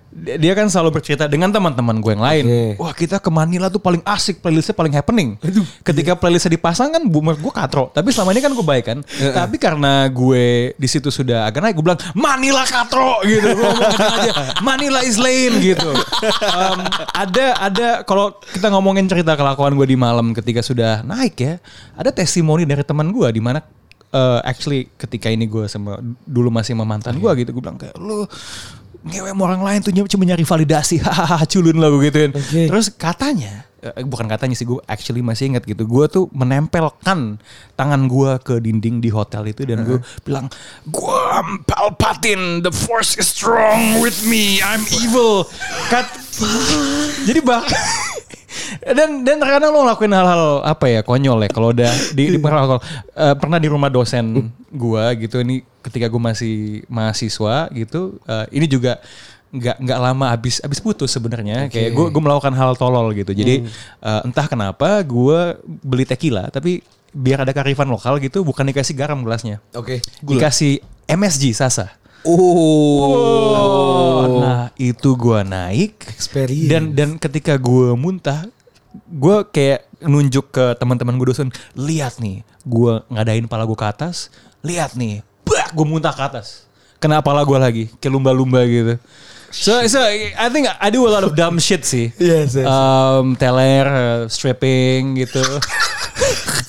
dia 0.09 0.57
kan 0.57 0.65
selalu 0.65 0.99
bercerita 0.99 1.29
dengan 1.29 1.53
teman-teman 1.53 2.01
gue 2.01 2.11
yang 2.17 2.25
lain. 2.25 2.43
Oke. 2.45 2.61
Wah 2.81 2.93
kita 2.97 3.17
ke 3.21 3.29
Manila 3.29 3.69
tuh 3.69 3.77
paling 3.77 4.01
asik, 4.01 4.41
playlistnya 4.41 4.73
paling 4.73 4.93
happening. 4.93 5.37
Ketika 5.85 6.17
playlistnya 6.17 6.57
dipasang 6.57 6.89
kan 6.89 7.05
boomer 7.05 7.37
gue 7.37 7.53
katro. 7.53 7.93
Tapi 7.93 8.09
selama 8.09 8.33
ini 8.33 8.41
kan 8.41 8.51
gue 8.57 8.65
baik 8.65 8.85
kan. 8.89 8.99
Tapi 9.05 9.55
karena 9.61 10.09
gue 10.09 10.73
di 10.73 10.87
situ 10.89 11.13
sudah 11.13 11.45
agak 11.45 11.61
naik, 11.61 11.77
gue 11.77 11.85
bilang 11.85 12.01
Manila 12.17 12.65
katro 12.65 13.21
gitu. 13.21 13.53
Aja, 13.99 14.31
Manila 14.65 15.05
is 15.05 15.21
gitu. 15.61 15.91
Em, 16.41 16.79
ada 17.13 17.45
ada 17.61 17.87
kalau 18.01 18.33
kita 18.49 18.73
ngomongin 18.73 19.05
cerita 19.05 19.37
kelakuan 19.37 19.77
gue 19.77 19.87
di 19.93 19.97
malam 19.99 20.33
ketika 20.33 20.65
sudah 20.65 21.05
naik 21.05 21.37
ya, 21.37 21.53
ada 21.93 22.09
testimoni 22.09 22.65
dari 22.65 22.81
teman 22.81 23.13
gue 23.13 23.29
di 23.29 23.41
mana 23.43 23.61
eh, 24.13 24.39
actually 24.45 24.89
ketika 24.97 25.29
ini 25.29 25.45
gue 25.45 25.69
sama 25.69 26.01
dulu 26.25 26.49
masih 26.49 26.73
sama 26.73 26.85
mantan 26.85 27.17
gue 27.21 27.31
gitu 27.45 27.53
gue 27.53 27.61
bilang 27.61 27.77
kayak 27.77 27.95
lu 27.97 28.25
ngewe 29.05 29.31
sama 29.31 29.43
orang 29.47 29.61
lain 29.63 29.79
tuh 29.79 29.91
cuma 29.95 30.23
nyari 30.27 30.43
validasi. 30.43 30.99
Hahaha 31.05 31.45
culun 31.47 31.77
lah 31.79 31.87
gue 31.91 32.01
gituin. 32.11 32.31
Oke. 32.35 32.67
terus 32.67 32.91
katanya 32.91 33.67
eh, 33.79 34.03
bukan 34.03 34.27
katanya 34.27 34.55
sih 34.55 34.67
gue 34.67 34.79
actually 34.87 35.23
masih 35.23 35.55
ingat 35.55 35.63
gitu. 35.63 35.87
Gue 35.87 36.05
tuh 36.11 36.27
menempelkan 36.35 37.39
tangan 37.79 38.01
gue 38.11 38.31
ke 38.43 38.59
dinding 38.59 38.99
di 38.99 39.09
hotel 39.11 39.47
itu 39.47 39.63
dan 39.63 39.87
gue 39.87 39.99
bilang 40.27 40.51
gue 40.87 41.21
Palpatine 41.63 42.59
the 42.59 42.73
force 42.73 43.15
is 43.15 43.31
strong 43.31 44.03
with 44.03 44.27
me. 44.27 44.59
I'm 44.59 44.83
evil. 44.91 45.47
Kat 45.87 46.07
jadi 47.27 47.43
bak 47.43 47.67
dan 48.83 49.23
dan 49.25 49.35
terkadang 49.41 49.71
lo 49.73 49.85
ngelakuin 49.85 50.13
hal-hal 50.13 50.61
apa 50.65 50.85
ya 50.89 51.01
konyol 51.01 51.39
ya 51.45 51.49
kalau 51.49 51.69
udah 51.73 51.91
di, 52.13 52.35
di 52.35 52.39
pernah 52.43 52.79
eh, 53.15 53.35
pernah 53.35 53.57
di 53.57 53.67
rumah 53.67 53.89
dosen 53.89 54.51
gua 54.69 55.13
gitu 55.17 55.41
ini 55.41 55.65
ketika 55.81 56.09
gua 56.11 56.33
masih 56.33 56.85
mahasiswa 56.87 57.69
gitu 57.73 58.17
eh, 58.25 58.45
ini 58.53 58.65
juga 58.69 59.01
nggak 59.49 59.81
nggak 59.81 59.99
lama 59.99 60.29
habis 60.29 60.61
habis 60.61 60.77
putus 60.77 61.09
sebenarnya. 61.09 61.73
Kayak 61.73 61.97
gue 61.97 62.05
gue 62.13 62.21
melakukan 62.21 62.53
hal 62.53 62.77
tolol 62.77 63.09
gitu. 63.17 63.33
Jadi 63.33 63.65
eh, 63.65 64.21
entah 64.25 64.45
kenapa 64.45 65.01
gua 65.01 65.57
beli 65.65 66.05
tequila 66.05 66.53
tapi 66.53 66.85
biar 67.09 67.41
ada 67.41 67.49
kearifan 67.49 67.89
lokal 67.89 68.21
gitu 68.21 68.45
bukan 68.45 68.69
dikasih 68.69 68.93
garam 68.93 69.25
gelasnya. 69.25 69.57
Oke. 69.73 70.05
dikasih 70.21 70.85
MSG 71.09 71.57
Sasa. 71.57 71.89
Oh. 72.21 73.17
Nah 74.43 74.69
itu 74.77 75.17
gua 75.17 75.41
naik. 75.41 76.05
Experience. 76.13 76.69
dan 76.69 76.93
dan 76.93 77.17
ketika 77.17 77.57
gua 77.57 77.97
muntah, 77.97 78.45
gua 79.09 79.45
kayak 79.45 79.85
nunjuk 79.99 80.53
ke 80.53 80.75
teman-teman 80.79 81.19
gue 81.19 81.27
dosen, 81.29 81.49
lihat 81.75 82.17
nih, 82.23 82.41
gua 82.63 83.03
ngadain 83.11 83.45
pala 83.45 83.67
gua 83.67 83.77
ke 83.77 83.87
atas, 83.87 84.31
lihat 84.63 84.95
nih, 84.95 85.21
bah, 85.43 85.69
gua 85.75 85.85
muntah 85.85 86.13
ke 86.15 86.23
atas. 86.23 86.65
Kena 86.99 87.23
pala 87.23 87.43
gua 87.47 87.59
lagi, 87.63 87.87
kayak 87.99 88.13
lumba-lumba 88.13 88.63
gitu. 88.67 88.99
So, 89.49 89.81
so 89.89 89.97
I 90.37 90.47
think 90.53 90.69
I 90.69 90.93
do 90.93 91.09
a 91.09 91.11
lot 91.11 91.25
of 91.25 91.33
dumb 91.33 91.57
shit 91.57 91.81
sih. 91.81 92.13
Yes, 92.21 92.53
yes. 92.53 92.69
Um, 92.69 93.33
teler, 93.33 93.85
uh, 93.89 94.21
stripping 94.29 95.17
gitu. 95.17 95.41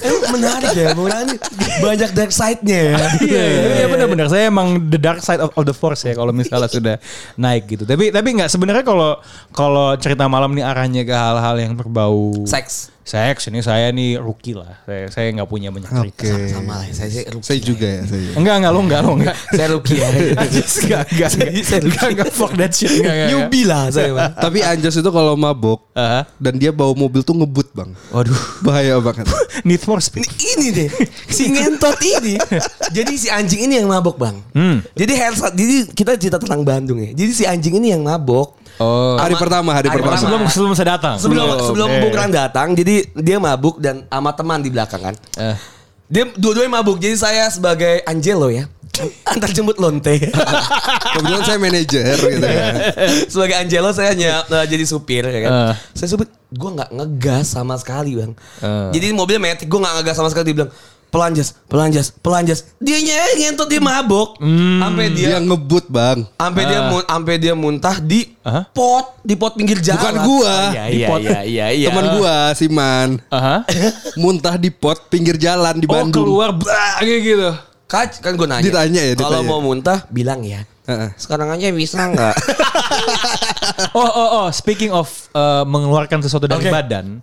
Eh, 0.01 0.17
menarik 0.33 0.73
ya, 0.73 0.89
menarik. 0.97 1.39
Banyak 1.85 2.11
dark 2.17 2.33
side-nya 2.33 2.79
ya. 2.95 2.97
Iya, 3.21 3.45
iya, 3.45 3.63
iya 3.85 3.87
benar-benar. 3.87 4.27
Saya 4.33 4.49
emang 4.49 4.89
the 4.89 4.97
dark 4.97 5.21
side 5.21 5.39
of, 5.45 5.53
of 5.53 5.65
the 5.69 5.77
force 5.77 6.09
ya 6.09 6.17
kalau 6.17 6.33
misalnya 6.33 6.71
sudah 6.81 6.97
naik 7.37 7.69
gitu. 7.69 7.85
Tapi 7.85 8.09
tapi 8.09 8.29
nggak 8.41 8.49
sebenarnya 8.49 8.85
kalau 8.87 9.21
kalau 9.53 9.93
cerita 10.01 10.25
malam 10.27 10.57
nih 10.57 10.65
arahnya 10.65 11.03
ke 11.05 11.13
hal-hal 11.13 11.57
yang 11.61 11.77
berbau 11.77 12.33
Seks. 12.49 12.91
Seks 13.01 13.51
ini 13.51 13.59
saya 13.59 13.91
nih 13.91 14.23
rookie 14.23 14.55
lah. 14.55 14.87
Saya 14.87 15.11
saya 15.11 15.27
nggak 15.35 15.49
punya 15.51 15.75
banyak 15.75 15.91
cerita. 15.91 16.23
Oke. 16.31 16.53
Sama 16.53 16.79
lah, 16.79 16.87
saya 16.95 17.11
sih 17.11 17.25
rookie. 17.27 17.47
Saya 17.49 17.59
juga 17.59 17.89
ya, 17.91 18.03
saya. 18.07 18.21
juga. 18.23 18.35
Enggak 18.39 18.55
enggak 18.61 18.73
lo 18.73 18.81
enggak 18.87 19.01
lo 19.03 19.13
enggak. 19.19 19.37
Saya 19.59 19.69
rookie 19.75 19.99
ya. 19.99 20.09
Enggak 20.15 20.47
enggak 21.11 21.31
enggak. 21.35 21.83
Enggak 21.83 22.09
enggak 22.15 22.31
fuck 22.31 22.53
that 22.55 22.71
shit 22.71 22.87
enggak 22.93 23.03
enggak. 23.03 23.15
enggak. 23.17 23.29
Newbie 23.35 23.65
lah 23.67 23.83
saya. 23.91 24.11
Bang. 24.15 24.33
Tapi 24.39 24.59
Anjas 24.63 24.95
itu 24.95 25.11
kalau 25.11 25.35
mabok 25.35 25.81
Aha. 25.97 26.23
dan 26.39 26.55
dia 26.61 26.71
bawa 26.71 26.93
mobil 26.95 27.21
tuh 27.27 27.35
ngebut 27.35 27.69
bang. 27.75 27.91
Waduh. 28.15 28.39
Bahaya 28.63 28.95
banget. 29.03 29.27
Need 29.67 29.83
for 29.83 29.99
speed. 29.99 30.27
Ini 30.27 30.67
deh, 30.71 30.91
si 31.27 31.51
ngentot 31.51 31.99
ini. 32.01 32.39
Jadi 32.91 33.13
si 33.19 33.29
anjing 33.31 33.67
ini 33.71 33.83
yang 33.83 33.91
mabok 33.91 34.17
bang. 34.17 34.37
Jadi 34.95 35.13
Helsa, 35.15 35.51
jadi 35.53 35.91
kita 35.91 36.15
cerita 36.17 36.39
tentang 36.39 36.63
Bandung 36.63 36.99
ya. 37.03 37.11
Jadi 37.13 37.31
si 37.35 37.45
anjing 37.45 37.79
ini 37.83 37.93
yang 37.95 38.03
mabok. 38.07 38.61
Oh. 38.81 39.21
hari 39.21 39.37
pertama, 39.37 39.77
hari, 39.77 39.93
Hari 39.93 40.01
pertama. 40.01 40.17
Sebelum 40.25 40.41
sebelum 40.49 40.73
saya 40.73 40.97
datang. 40.97 41.21
Sebelum 41.21 41.45
sebelum 41.69 41.89
Eh. 41.93 42.01
Bukran 42.01 42.33
datang, 42.33 42.73
jadi 42.73 43.05
dia 43.13 43.37
mabuk 43.37 43.77
dan 43.77 44.09
sama 44.09 44.33
teman 44.33 44.65
di 44.65 44.73
belakang 44.73 45.05
kan. 45.05 45.15
Eh. 45.37 45.57
Dia 46.09 46.25
dua-duanya 46.33 46.81
mabuk. 46.81 46.97
Jadi 46.97 47.13
saya 47.21 47.45
sebagai 47.53 48.01
Angelo 48.09 48.49
ya. 48.49 48.65
Antar 49.37 49.53
jemput 49.53 49.77
lonte. 49.77 50.17
Kebetulan 51.13 51.45
saya 51.45 51.59
manajer 51.61 52.17
gitu 52.17 52.49
ya. 52.49 52.69
sebagai 53.33 53.57
Angelo 53.61 53.93
saya 53.93 54.17
hanya 54.17 54.49
uh, 54.49 54.65
jadi 54.65 54.85
supir 54.89 55.29
ya 55.29 55.41
kan. 55.45 55.51
Eh. 55.53 55.75
Saya 55.93 56.17
sebut 56.17 56.40
gue 56.51 56.71
nggak 56.73 56.91
ngegas 56.91 57.47
sama 57.49 57.75
sekali 57.75 58.15
bang. 58.15 58.33
Eh. 58.59 58.89
Jadi 58.93 59.07
mobilnya 59.11 59.43
metik 59.45 59.67
gue 59.67 59.79
nggak 59.79 59.95
ngegas 59.97 60.15
sama 60.15 60.29
sekali. 60.29 60.47
Dia 60.47 60.57
bilang 60.57 60.73
pelanjas, 61.11 61.59
pelanjas, 61.67 62.07
pelanjas. 62.17 62.61
Dia 62.79 62.99
ngentot 63.35 63.67
dia 63.67 63.79
mabok. 63.79 64.39
Sampai 64.77 65.11
dia 65.11 65.27
Dia 65.27 65.39
ngebut 65.39 65.87
bang. 65.87 66.23
sampai 66.33 66.63
dia 66.65 66.81
mun- 66.85 67.03
sampai 67.05 67.35
dia 67.37 67.55
muntah 67.55 67.97
di 67.99 68.21
Aha. 68.41 68.63
pot, 68.69 69.19
di 69.21 69.35
pot 69.35 69.55
pinggir 69.55 69.79
jalan. 69.79 69.99
Bukan 69.99 70.17
gua. 70.23 70.55
Iya 70.71 70.85
iya 70.87 71.07
iya 71.19 71.41
iya 71.43 71.67
iya. 71.73 71.87
Teman 71.91 72.07
gua, 72.15 72.35
Siman. 72.53 73.09
Aha. 73.29 73.67
Muntah 74.23 74.55
di 74.55 74.71
pot 74.71 75.07
pinggir 75.07 75.35
jalan 75.35 75.75
di 75.77 75.87
Oh 75.87 75.93
Bandung. 75.93 76.23
keluar 76.23 76.51
bah, 76.53 76.99
kayak 76.99 77.21
gitu. 77.21 77.51
Kan, 77.87 78.07
kan 78.23 78.33
gue 78.35 78.47
nanya. 78.47 78.63
Ditanya 78.63 79.03
ya, 79.03 79.13
Kalau 79.15 79.43
mau 79.43 79.59
muntah 79.59 80.07
bilang 80.07 80.47
ya. 80.47 80.63
Sekarang 81.17 81.49
aja 81.53 81.71
bisa 81.71 81.99
nggak? 82.11 82.37
Oh 83.97 84.07
oh 84.07 84.29
oh, 84.45 84.49
speaking 84.53 84.93
of 84.93 85.09
uh, 85.33 85.65
mengeluarkan 85.65 86.21
sesuatu 86.21 86.45
dari 86.47 86.69
Oke. 86.69 86.73
badan, 86.73 87.23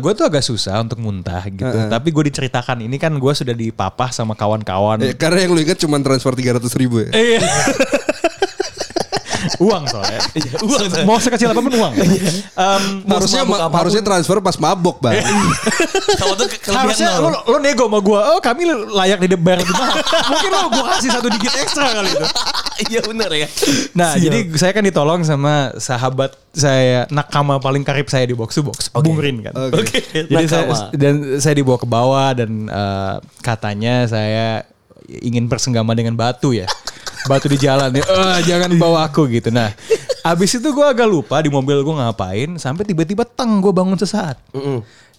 gue 0.00 0.12
tuh 0.16 0.24
agak 0.26 0.42
susah 0.42 0.80
untuk 0.80 0.98
muntah 0.98 1.44
gitu. 1.46 1.66
Tapi 1.66 2.08
gue 2.10 2.24
diceritakan 2.32 2.82
ini 2.82 2.96
kan 2.96 3.14
gue 3.14 3.32
sudah 3.36 3.52
dipapah 3.52 4.10
sama 4.10 4.34
kawan-kawan. 4.34 5.02
Eh, 5.04 5.14
karena 5.14 5.44
yang 5.44 5.52
lu 5.54 5.60
ingat 5.60 5.78
cuma 5.78 6.00
transfer 6.00 6.32
300 6.32 6.62
ribu 6.80 7.04
ya. 7.04 7.10
Iya. 7.14 7.40
uang 9.60 9.82
soalnya. 9.86 10.20
uang 10.66 10.84
soalnya. 10.88 11.06
Mau 11.06 11.20
sekecil 11.20 11.52
apa 11.52 11.60
pun 11.60 11.72
uang. 11.72 11.92
Harusnya 13.12 13.44
semabuk 13.44 13.52
ma- 13.52 13.60
apa 13.60 13.68
pun. 13.68 13.78
harusnya 13.84 14.02
transfer 14.02 14.36
pas 14.40 14.56
mabok 14.56 14.96
bang. 14.98 15.20
Kalau 16.20 16.34
tuh 16.34 16.48
ke- 16.48 16.60
kelebihan 16.64 16.84
harusnya 16.88 17.10
lo, 17.20 17.30
lo 17.44 17.56
nego 17.60 17.84
sama 17.86 18.00
gue, 18.00 18.20
oh 18.34 18.40
kami 18.40 18.62
layak 18.90 19.18
dibayar 19.22 19.60
lebih 19.60 19.74
mahal. 19.76 19.96
Mungkin 20.32 20.50
lo 20.50 20.60
gue 20.72 20.84
kasih 20.96 21.10
satu 21.12 21.28
digit 21.28 21.54
ekstra 21.60 21.86
kali 21.92 22.08
itu. 22.08 22.26
Iya 22.90 23.00
benar 23.04 23.30
ya. 23.36 23.48
Nah, 23.92 24.16
Siap. 24.16 24.24
jadi 24.24 24.38
saya 24.56 24.72
kan 24.72 24.84
ditolong 24.84 25.20
sama 25.22 25.76
sahabat 25.76 26.32
saya 26.50 27.04
nakama 27.12 27.60
paling 27.60 27.84
karib 27.84 28.08
saya 28.08 28.24
di 28.24 28.32
box 28.32 28.56
to 28.56 28.64
box, 28.64 28.88
Bung 28.90 29.20
Rin 29.20 29.44
kan. 29.44 29.52
Oke. 29.70 30.00
Jadi 30.10 30.44
saya, 30.48 30.64
dan 30.96 31.38
saya 31.38 31.54
dibawa 31.54 31.76
ke 31.76 31.86
bawah 31.86 32.32
dan 32.32 32.66
eh, 32.66 33.14
katanya 33.44 34.08
saya 34.08 34.64
ingin 35.10 35.50
bersenggama 35.50 35.92
dengan 35.92 36.16
batu 36.16 36.54
ya. 36.56 36.66
Batu 37.24 37.46
di 37.46 37.58
jalan 37.58 37.90
ya. 37.92 38.02
"Eh, 38.02 38.38
jangan 38.44 38.70
bawa 38.76 39.04
aku 39.04 39.28
gitu. 39.28 39.50
Nah, 39.50 39.72
abis 40.22 40.56
itu 40.56 40.68
gue 40.68 40.86
agak 40.86 41.04
lupa 41.04 41.40
di 41.40 41.48
mobil 41.48 41.80
gue 41.80 41.94
ngapain 41.94 42.56
sampai 42.56 42.84
tiba-tiba 42.84 43.24
teng 43.24 43.60
gue 43.60 43.70
bangun 43.70 43.96
sesaat. 43.96 44.40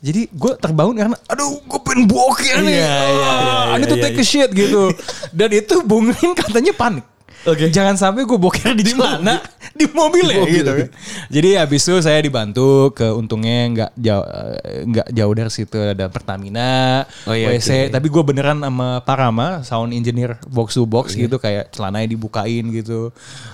Jadi 0.01 0.25
gue 0.27 0.51
terbangun 0.57 0.97
karena 0.97 1.17
aduh 1.29 1.61
gue 1.61 1.79
pengen 1.85 2.09
bokir 2.09 2.57
nih. 2.61 2.73
Iya, 2.73 2.89
iya, 2.89 3.05
iya, 3.05 3.29
Ah, 3.29 3.63
iya, 3.69 3.77
ini 3.77 3.83
tuh 3.85 3.97
iya, 3.97 4.05
take 4.07 4.21
a 4.21 4.25
shit 4.25 4.49
gitu. 4.49 4.89
Dan 5.29 5.49
itu 5.51 5.75
Bung 5.85 6.09
Rin 6.09 6.33
katanya 6.33 6.73
panik. 6.73 7.05
Oke. 7.45 7.73
Jangan 7.73 7.97
sampai 7.97 8.23
gue 8.23 8.37
boker 8.37 8.77
di 8.77 8.93
mana 9.01 9.41
di 9.71 9.87
mobil 9.89 10.25
ya 10.29 10.43
gitu 10.45 10.71
kan. 10.71 10.89
Jadi 11.31 11.49
habis 11.57 11.81
itu 11.81 11.95
saya 12.03 12.19
dibantu 12.19 12.91
ke 12.91 13.07
untungnya 13.07 13.57
nggak 13.71 13.91
jauh 13.97 14.25
eh, 14.25 14.81
nggak 14.85 15.07
jauh 15.09 15.33
dari 15.33 15.51
situ 15.51 15.77
ada 15.79 16.05
Pertamina, 16.11 17.03
Oh 17.25 17.33
iya, 17.33 17.49
WC. 17.55 17.87
oke. 17.87 17.97
Tapi 17.97 18.07
gue 18.11 18.23
beneran 18.23 18.57
sama 18.59 18.99
Parama 19.01 19.63
sound 19.63 19.95
engineer 19.95 20.37
box 20.45 20.75
to 20.75 20.85
box 20.85 21.15
gitu 21.15 21.39
kayak 21.39 21.71
celananya 21.71 22.11
dibukain 22.11 22.67
gitu. 22.69 23.09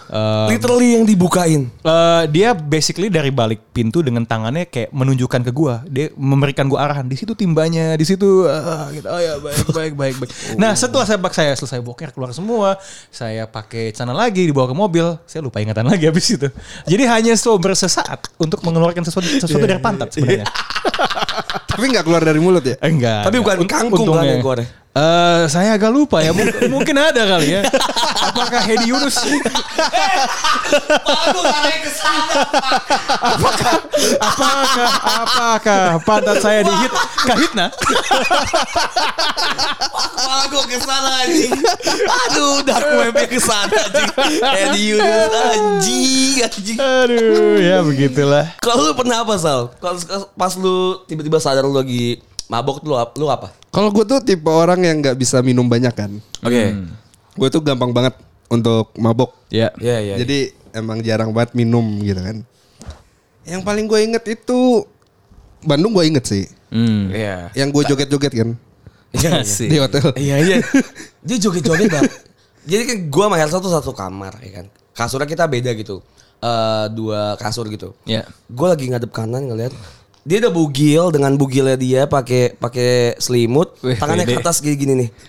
Eh, 0.08 0.48
Literally 0.52 1.00
yang 1.00 1.06
dibukain. 1.06 1.68
eh, 1.70 2.24
dia 2.32 2.56
basically 2.56 3.08
dari 3.08 3.30
balik 3.32 3.62
pintu 3.72 4.02
dengan 4.02 4.24
tangannya 4.26 4.68
kayak 4.68 4.90
menunjukkan 4.92 5.42
ke 5.48 5.52
gua, 5.54 5.84
dia 5.86 6.10
memberikan 6.16 6.66
gua 6.68 6.88
arahan 6.90 7.06
di 7.06 7.16
situ 7.16 7.36
timbanya, 7.38 7.94
di 7.96 8.04
situ 8.04 8.48
ah, 8.48 8.90
gitu. 8.92 9.08
Oh 9.08 9.20
ya 9.22 9.38
baik 9.40 9.58
baik 9.72 9.94
baik 9.96 10.16
baik. 10.24 10.32
Nah 10.62 10.74
setelah 10.74 11.06
saya 11.06 11.20
saya 11.30 11.54
selesai 11.54 11.80
boker 11.84 12.10
keluar 12.16 12.32
semua, 12.34 12.80
saya 13.14 13.46
pakai 13.78 13.94
celana 13.94 14.18
lagi 14.18 14.50
dibawa 14.50 14.66
ke 14.66 14.76
mobil, 14.76 15.06
saya 15.30 15.46
lupa 15.46 15.62
ingatan 15.62 15.86
lagi 15.86 16.10
habis 16.10 16.26
itu. 16.34 16.50
Jadi 16.90 17.04
hanya 17.06 17.38
sober 17.38 17.78
sesaat 17.78 18.34
untuk 18.42 18.66
mengeluarkan 18.66 19.06
sesuatu 19.06 19.30
sesuatu 19.46 19.70
dari 19.70 19.78
pantat 19.78 20.10
sebenarnya. 20.18 20.50
Tapi 21.70 21.84
nggak 21.94 22.04
keluar 22.10 22.26
dari 22.26 22.42
mulut 22.42 22.66
ya. 22.66 22.76
Enggak. 22.82 23.30
Tapi 23.30 23.38
enggak. 23.38 23.62
bukan 23.62 23.70
kangkung 23.70 24.10
kan 24.10 24.26
yang 24.26 24.42
keluar 24.42 24.66
Eh, 24.98 25.44
saya 25.46 25.78
agak 25.78 25.94
lupa 25.94 26.26
ya. 26.26 26.34
Mungkin, 26.34 26.70
mungkin 26.74 26.96
ada 26.98 27.22
kali 27.38 27.54
ya. 27.54 27.62
Apakah 28.34 28.62
Hedi 28.66 28.90
Yunus? 28.90 29.22
Kali 31.38 31.74
ke 31.80 31.92
sana. 31.92 32.34
apakah 33.30 33.74
apakah 35.06 35.82
pantat 36.04 36.38
saya 36.44 36.60
dihit 36.66 36.92
kahitna? 37.24 37.72
Aku 40.44 40.60
ke 40.66 40.78
sana 40.82 41.10
anjing. 41.24 41.54
Aduh, 42.28 42.66
dark 42.66 42.90
web 43.00 43.16
ke 43.30 43.40
sana 43.40 43.70
anjing. 43.70 44.12
Eddie 44.44 44.86
Yunus 44.98 45.32
anjing, 45.32 46.36
anjing. 46.42 46.78
Aduh, 46.78 47.56
ya 47.62 47.78
begitulah. 47.86 48.46
Kalau 48.60 48.92
lu 48.92 48.94
pernah 48.98 49.24
apa 49.24 49.38
Sal? 49.40 49.72
Kalau 49.78 49.98
pas 50.36 50.54
lu 50.58 51.00
tiba-tiba 51.08 51.38
sadar 51.40 51.64
lu 51.64 51.78
lagi 51.78 52.20
mabok 52.48 52.84
tuh 52.84 52.92
lu, 52.92 52.96
lu 53.20 53.28
apa? 53.28 53.52
Kalau 53.70 53.92
gue 53.92 54.04
tuh 54.04 54.20
tipe 54.24 54.48
orang 54.48 54.82
yang 54.84 55.00
nggak 55.00 55.16
bisa 55.16 55.40
minum 55.44 55.68
banyak 55.68 55.94
kan. 55.94 56.12
Oke. 56.44 56.74
Gue 57.38 57.48
tuh 57.52 57.62
gampang 57.62 57.92
banget 57.94 58.16
untuk 58.48 58.92
mabok. 58.98 59.36
Ya. 59.52 59.72
Iya, 59.78 59.98
iya. 60.02 60.16
Jadi 60.18 60.52
emang 60.74 61.04
jarang 61.04 61.32
banget 61.36 61.54
minum 61.54 61.84
gitu 62.02 62.20
kan. 62.20 62.42
Yang 63.48 63.62
paling 63.64 63.86
gue 63.88 64.00
inget 64.04 64.24
itu 64.28 64.84
Bandung 65.64 65.94
gue 65.94 66.04
inget 66.08 66.26
sih. 66.26 66.46
Hmm. 66.72 67.12
Iya. 67.12 67.52
Yang 67.56 67.70
gue 67.72 67.84
joget-joget 67.94 68.34
kan 68.34 68.50
Iya, 69.16 69.30
Asik. 69.44 69.70
di 69.72 69.78
hotel. 69.80 70.12
Iya, 70.20 70.36
iya. 70.44 70.58
Dia 71.28 71.38
joget-joget, 71.40 71.88
Bang. 71.88 72.08
Jadi 72.68 72.84
kan 72.84 72.98
gua 73.08 73.26
sama 73.32 73.38
Helsa 73.40 73.58
tuh 73.64 73.72
satu 73.72 73.92
kamar 73.96 74.36
ya 74.44 74.60
kan. 74.62 74.66
Kasurnya 74.92 75.24
kita 75.24 75.48
beda 75.48 75.72
gitu. 75.72 76.04
Eh 76.44 76.86
dua 76.92 77.40
kasur 77.40 77.64
gitu. 77.72 77.96
Ya. 78.04 78.28
Gue 78.52 78.68
lagi 78.68 78.92
ngadep 78.92 79.16
kanan 79.16 79.48
ngeliat 79.48 79.72
dia 80.28 80.44
udah 80.44 80.52
bugil 80.52 81.04
dengan 81.16 81.32
bugilnya 81.40 81.80
dia 81.80 82.04
pakai 82.04 82.60
pakai 82.60 83.16
selimut, 83.16 83.80
Wih, 83.80 83.96
tangannya 83.96 84.28
ke 84.28 84.36
atas 84.36 84.60
gini 84.60 84.76
gini 84.76 84.94
nih. 85.06 85.10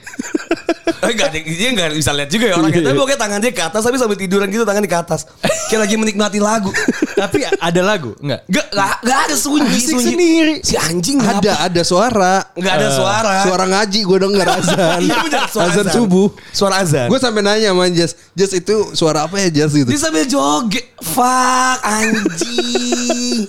Eh, 0.99 1.14
Enggak, 1.14 1.31
dia 1.31 1.69
enggak 1.71 1.95
bisa 1.95 2.11
lihat 2.11 2.26
juga 2.26 2.50
ya 2.50 2.59
orangnya. 2.59 2.90
Tapi 2.90 2.99
pokoknya 2.99 3.21
tangan 3.23 3.38
dia 3.38 3.52
ke 3.55 3.62
atas 3.62 3.87
tapi 3.87 3.97
sambil 4.02 4.19
tiduran 4.19 4.50
gitu 4.50 4.67
tangan 4.67 4.83
di 4.83 4.90
ke 4.90 4.99
atas. 4.99 5.31
Kayak 5.71 5.87
lagi 5.87 5.95
menikmati 5.95 6.38
lagu. 6.43 6.75
Tapi 7.23 7.47
ada 7.47 7.81
lagu 7.87 8.19
enggak? 8.19 8.40
Enggak, 8.50 8.67
enggak, 8.75 9.19
ada 9.31 9.37
sunyi, 9.38 9.78
Asik 9.78 9.95
sunyi. 9.95 10.07
sendiri. 10.11 10.55
Si 10.67 10.75
anjing? 10.75 11.23
Ada 11.23 11.71
ada 11.71 11.83
suara. 11.87 12.50
Enggak 12.59 12.75
ada 12.83 12.88
suara. 12.90 13.35
Suara 13.47 13.64
ngaji 13.71 14.00
gue 14.02 14.19
denger 14.19 14.47
azan. 14.49 15.00
Iya 15.07 15.17
benar, 15.23 15.47
suara 15.47 15.71
azan 15.71 15.87
subuh. 15.87 16.28
Suara 16.50 16.75
azan. 16.83 17.07
Gue 17.07 17.19
sampai 17.23 17.40
nanya 17.47 17.71
sama 17.71 17.85
Jas, 17.95 18.12
Jas 18.35 18.52
itu 18.59 18.75
suara 18.99 19.31
apa 19.31 19.38
ya 19.38 19.49
Jas 19.55 19.71
gitu. 19.78 19.87
Dia 19.87 20.00
sambil 20.02 20.26
joget. 20.26 20.99
Fuck 20.99 21.78
anjing. 21.87 23.47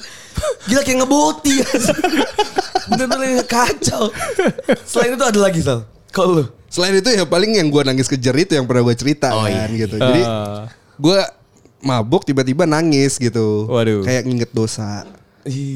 Gila 0.65 0.81
kayak 0.81 0.97
ngeboti. 0.99 1.55
Bener-bener 2.87 3.45
kacau. 3.45 4.09
Selain 4.83 5.13
itu 5.13 5.21
ada 5.21 5.39
lagi 5.39 5.61
Sal. 5.61 5.85
Kalau 6.09 6.41
lu? 6.41 6.45
Selain 6.69 6.93
itu 6.93 7.09
ya 7.09 7.25
paling 7.25 7.55
yang 7.55 7.67
gue 7.67 7.81
nangis 7.81 8.05
kejer 8.05 8.35
itu 8.35 8.53
yang 8.53 8.65
pernah 8.65 8.81
gue 8.83 8.93
cerita 8.93 9.33
Oh, 9.33 9.41
kan 9.41 9.49
iya. 9.49 9.65
gitu. 9.79 9.95
Jadi 9.95 10.21
Ah. 10.21 10.69
gue 10.95 11.17
mabuk 11.81 12.21
tiba-tiba 12.23 12.65
nangis 12.65 13.17
gitu. 13.17 13.65
Waduh. 13.65 14.05
Kayak 14.05 14.23
nginget 14.25 14.51
dosa. 14.51 15.05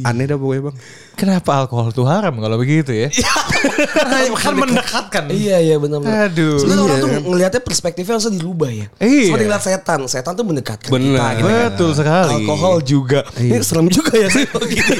Aneh 0.04 0.26
dah 0.26 0.36
pokoknya 0.36 0.62
bang. 0.68 0.76
Kenapa 1.14 1.50
alkohol 1.56 1.90
tuh 1.90 2.04
haram 2.04 2.34
kalau 2.36 2.58
begitu 2.58 2.92
ya? 2.92 3.08
kan, 3.10 4.30
kan 4.34 4.54
mendekatkan. 4.54 5.24
Iya 5.30 5.58
iya 5.60 5.76
benar-benar. 5.78 6.28
Aduh. 6.28 6.58
Sebenarnya 6.58 6.84
orang 6.84 6.94
Iya, 6.94 7.00
tuh 7.00 7.10
kan? 7.10 7.22
ngelihatnya 7.26 7.62
perspektifnya 7.62 8.14
harusnya 8.14 8.34
dirubah 8.34 8.70
ya. 8.70 8.88
Iya. 8.98 9.24
Seperti 9.30 9.44
ngeliat 9.46 9.64
setan, 9.64 10.00
setan 10.06 10.34
tuh 10.34 10.46
mendekatkan 10.46 10.90
Bener. 10.90 11.16
kita 11.16 11.26
gitu. 11.34 11.46
kan. 11.46 11.64
Betul 11.70 11.92
sekali. 11.94 12.34
Alkohol 12.36 12.76
juga. 12.82 13.20
Ini 13.36 13.62
serem 13.62 13.88
juga 13.88 14.14
ya 14.14 14.28
sih 14.28 14.44
gitu. 14.74 14.94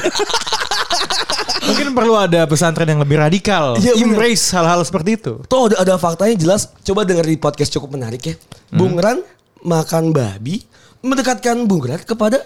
Mungkin 1.64 1.96
perlu 1.96 2.14
ada 2.14 2.44
pesantren 2.44 2.84
yang 2.86 3.00
lebih 3.00 3.16
radikal. 3.16 3.80
Iya, 3.80 3.96
bener. 3.96 4.04
Embrace 4.12 4.52
hal-hal 4.52 4.84
seperti 4.84 5.16
itu. 5.16 5.40
Tuh 5.44 5.72
ada, 5.72 5.76
ada 5.80 5.94
faktanya 5.96 6.36
jelas. 6.36 6.68
Coba 6.80 7.02
denger 7.02 7.24
di 7.24 7.36
podcast 7.36 7.72
cukup 7.72 7.96
menarik 7.96 8.22
ya. 8.22 8.34
Hmm. 8.68 8.76
Bung 8.76 8.94
Ran 9.00 9.18
makan 9.64 10.12
babi 10.12 10.60
mendekatkan 11.00 11.64
Bung 11.64 11.84
Ran 11.84 12.00
kepada 12.00 12.44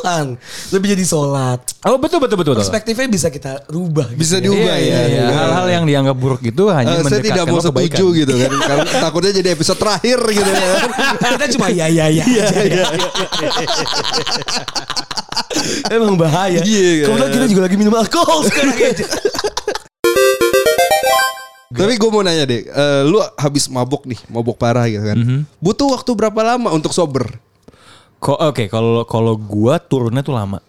Tuhan. 0.00 0.26
Lebih 0.70 0.86
jadi 0.92 1.04
sholat. 1.04 1.60
Oh 1.84 1.96
betul 1.96 2.18
betul 2.18 2.36
betul. 2.36 2.52
betul. 2.56 2.64
Perspektifnya 2.64 3.06
bisa 3.06 3.28
kita 3.28 3.64
rubah. 3.68 4.08
gitu 4.10 4.18
Bisa 4.18 4.36
ya. 4.36 4.42
diubah 4.42 4.58
Iya, 4.58 4.74
ya. 4.74 4.80
iya, 4.80 5.00
iya. 5.06 5.24
Hal-hal 5.30 5.66
yang 5.70 5.84
dianggap 5.84 6.16
buruk 6.16 6.40
itu 6.40 6.62
hanya 6.68 6.96
Eh, 6.96 7.04
saya 7.04 7.20
tidak 7.20 7.44
mau 7.46 7.60
setuju 7.60 8.04
gitu 8.16 8.32
kan. 8.34 8.50
Karena 8.68 8.84
takutnya 8.98 9.32
jadi 9.32 9.48
episode 9.52 9.78
terakhir 9.78 10.18
gitu 10.18 10.50
ya. 10.50 10.72
kita 11.36 11.46
cuma 11.52 11.66
ya 11.68 11.86
ya 11.86 12.06
ya. 12.08 12.24
aja 12.40 12.60
ya. 12.64 12.84
Emang 15.90 16.14
bahaya. 16.16 16.60
Iya, 16.62 17.04
kan? 17.04 17.06
Kemudian 17.12 17.30
kita 17.30 17.46
juga 17.46 17.60
lagi 17.68 17.76
minum 17.76 17.94
alkohol 17.94 18.40
sekarang 18.46 18.76
aja. 18.76 19.06
Tapi 21.70 21.96
gue 21.96 22.10
mau 22.10 22.20
nanya 22.20 22.44
deh, 22.44 22.66
eh, 22.66 23.02
lu 23.06 23.22
habis 23.38 23.70
mabok 23.70 24.02
nih, 24.04 24.18
mabok 24.26 24.58
parah 24.58 24.90
gitu 24.90 25.06
kan. 25.06 25.16
Mhm. 25.16 25.38
Butuh 25.62 25.86
waktu 25.94 26.10
berapa 26.12 26.40
lama 26.42 26.74
untuk 26.74 26.90
sober? 26.90 27.30
Ko- 28.20 28.36
Oke, 28.38 28.68
kalau 28.68 29.02
kalau 29.02 29.34
gua 29.34 29.80
turunnya 29.80 30.20
tuh 30.20 30.32
lama. 30.32 30.60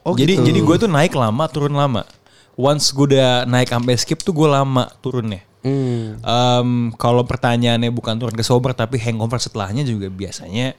Oh, 0.00 0.14
jadi 0.14 0.32
gitu. 0.32 0.46
jadi 0.46 0.60
gua 0.62 0.76
tuh 0.78 0.88
naik 0.88 1.12
lama, 1.12 1.44
turun 1.46 1.74
lama. 1.74 2.06
Once 2.54 2.88
gue 2.90 3.16
udah 3.16 3.44
naik 3.44 3.68
sampai 3.68 3.96
skip 3.96 4.20
tuh 4.20 4.30
gue 4.30 4.44
lama 4.44 4.84
turunnya. 5.00 5.40
Hmm. 5.60 6.20
Em, 6.20 6.68
kalau 6.94 7.24
pertanyaannya 7.24 7.88
bukan 7.88 8.16
turun 8.16 8.32
ke 8.32 8.44
sober 8.44 8.72
tapi 8.72 8.96
hangover 8.96 9.36
setelahnya 9.36 9.80
juga 9.80 10.08
biasanya 10.08 10.76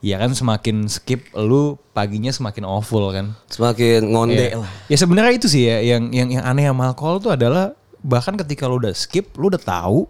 ya 0.00 0.16
kan 0.16 0.32
semakin 0.32 0.88
skip 0.88 1.32
lu 1.32 1.80
paginya 1.92 2.28
semakin 2.28 2.64
awful 2.64 3.08
kan. 3.10 3.32
Semakin 3.48 4.12
ngonde 4.12 4.44
Ya, 4.46 4.60
lah. 4.60 4.70
ya 4.88 4.96
sebenarnya 4.96 5.32
itu 5.32 5.48
sih 5.48 5.64
ya 5.64 5.80
yang 5.80 6.12
yang 6.12 6.28
yang 6.30 6.44
aneh 6.44 6.68
sama 6.68 6.92
alkohol 6.92 7.16
tuh 7.16 7.32
adalah 7.32 7.72
bahkan 8.00 8.36
ketika 8.36 8.68
lu 8.68 8.76
udah 8.76 8.92
skip 8.92 9.32
lu 9.36 9.48
udah 9.48 9.62
tahu 9.62 10.04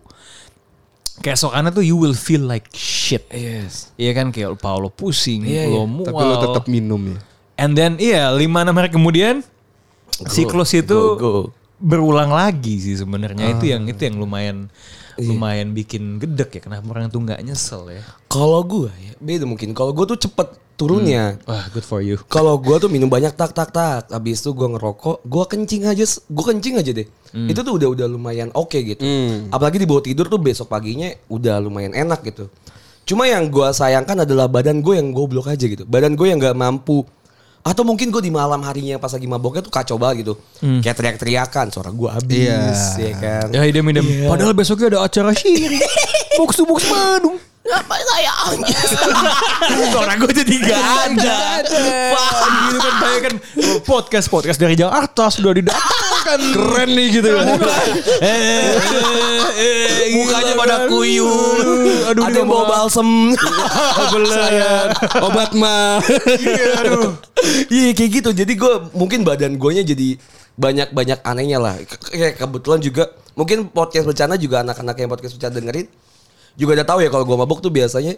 keesokannya 1.21 1.71
tuh 1.75 1.85
you 1.85 1.99
will 2.00 2.16
feel 2.16 2.40
like 2.40 2.71
shit. 2.73 3.28
Yes. 3.28 3.92
Iya 4.00 4.16
kan 4.16 4.33
kayak 4.33 4.57
Paulo 4.57 4.88
pusing, 4.88 5.45
Iya, 5.45 5.69
lo 5.69 5.85
iya. 5.85 5.90
mual. 5.90 6.09
Tapi 6.09 6.23
lu 6.25 6.35
tetap 6.40 6.64
minum 6.71 7.02
ya. 7.12 7.19
And 7.61 7.76
then 7.76 8.00
iya 8.00 8.33
lima 8.33 8.64
enam 8.64 8.75
hari 8.81 8.88
kemudian 8.88 9.45
siklus 10.33 10.73
itu 10.73 10.97
go, 10.97 11.21
go. 11.21 11.35
berulang 11.76 12.33
lagi 12.33 12.81
sih 12.81 12.97
sebenarnya 12.97 13.59
itu 13.59 13.69
yang 13.69 13.85
itu 13.85 14.00
yang 14.00 14.16
lumayan. 14.16 14.73
Lumayan 15.21 15.76
bikin 15.76 16.16
gedek 16.16 16.57
ya 16.57 16.61
kenapa 16.64 16.87
orang 16.92 17.12
tuh 17.12 17.21
nggak 17.21 17.40
nyesel 17.45 17.88
ya. 17.92 18.00
Kalau 18.31 18.64
gue 18.64 18.88
ya 18.88 19.12
beda 19.21 19.45
mungkin. 19.45 19.76
Kalau 19.76 19.92
gue 19.92 20.04
tuh 20.16 20.28
cepet 20.28 20.57
turunnya. 20.78 21.37
Wah 21.45 21.69
good 21.71 21.85
for 21.85 22.00
you. 22.00 22.16
Kalau 22.26 22.57
gue 22.57 22.76
tuh 22.81 22.88
minum 22.88 23.07
banyak 23.07 23.37
tak 23.37 23.52
tak 23.52 23.71
tak. 23.71 24.09
Habis 24.09 24.40
itu 24.42 24.50
gue 24.57 24.69
ngerokok, 24.73 25.23
gue 25.23 25.45
kencing 25.47 25.83
aja, 25.87 26.04
gue 26.09 26.45
kencing 26.45 26.75
aja 26.81 26.90
deh. 26.97 27.09
Itu 27.33 27.61
tuh 27.64 27.81
udah 27.81 27.88
udah 27.92 28.07
lumayan 28.09 28.49
oke 28.52 28.76
gitu. 28.76 29.04
Apalagi 29.52 29.81
di 29.81 29.87
bawah 29.88 30.04
tidur 30.04 30.26
tuh 30.28 30.40
besok 30.40 30.73
paginya 30.73 31.12
udah 31.28 31.61
lumayan 31.61 31.92
enak 31.92 32.25
gitu. 32.28 32.49
Cuma 33.02 33.26
yang 33.26 33.50
gue 33.50 33.66
sayangkan 33.75 34.23
adalah 34.23 34.47
badan 34.47 34.78
gue 34.78 34.95
yang 34.95 35.11
goblok 35.11 35.50
aja 35.50 35.66
gitu. 35.66 35.83
Badan 35.85 36.14
gue 36.14 36.26
yang 36.31 36.38
nggak 36.38 36.57
mampu. 36.57 37.02
Atau 37.62 37.87
mungkin 37.87 38.11
gue 38.11 38.19
di 38.19 38.34
malam 38.34 38.58
harinya 38.67 38.99
pas 38.99 39.15
lagi 39.15 39.30
maboknya 39.30 39.63
tuh 39.63 39.71
kacau 39.71 39.95
banget 39.95 40.26
gitu. 40.26 40.34
Kayak 40.82 40.97
teriak-teriakan, 40.99 41.67
suara 41.71 41.95
gue 41.95 42.10
habis, 42.10 42.99
Iya. 42.99 43.06
ya 43.06 43.13
kan. 43.15 43.47
Ya 43.54 43.63
idem 43.63 43.87
idem. 43.87 44.06
Padahal 44.26 44.50
besoknya 44.50 44.99
ada 44.99 45.06
acara 45.06 45.30
syirik. 45.30 45.78
box 46.43 46.58
to 46.58 46.67
box 46.67 46.82
Bandung. 46.84 47.39
Apa 47.63 47.95
saya 47.95 48.35
Suara 49.95 50.19
gue 50.19 50.35
jadi 50.35 50.55
gak 50.67 50.83
ada. 51.15 51.63
Wah, 52.11 52.31
gitu 52.67 52.79
kan 52.83 52.95
bayangkan 52.99 53.35
podcast 53.87 54.27
podcast 54.27 54.59
dari 54.59 54.75
Jakarta 54.75 55.31
sudah 55.31 55.55
didatangkan. 55.55 56.41
Keren 56.59 56.91
nih 56.91 57.07
gitu 57.23 57.29
kan. 57.31 57.47
Mukanya 60.19 60.53
pada 60.59 60.77
kuyung. 60.91 61.59
Aduh, 62.11 62.27
ada 62.27 62.35
dia 62.35 62.43
yang 62.43 62.51
bawa 62.51 62.65
balsem. 62.67 63.09
Obat 65.31 65.55
mah. 65.55 66.03
Iya 67.71 67.95
kayak 67.95 68.11
gitu. 68.11 68.31
Jadi 68.35 68.59
gue 68.59 68.75
mungkin 68.91 69.23
badan 69.23 69.55
gue 69.55 69.71
jadi 69.87 70.19
banyak-banyak 70.59 71.23
anehnya 71.23 71.63
lah. 71.63 71.79
Kayak 72.11 72.43
kebetulan 72.43 72.83
juga 72.83 73.15
mungkin 73.39 73.71
podcast 73.71 74.11
bencana 74.11 74.35
juga 74.35 74.67
anak-anak 74.67 74.99
yang 74.99 75.09
podcast 75.15 75.39
bencana 75.39 75.55
dengerin 75.63 75.87
juga 76.54 76.76
udah 76.76 76.86
tahu 76.86 76.99
ya 77.00 77.08
kalau 77.08 77.25
gue 77.25 77.36
mabuk 77.36 77.58
tuh 77.58 77.69
biasanya 77.69 78.15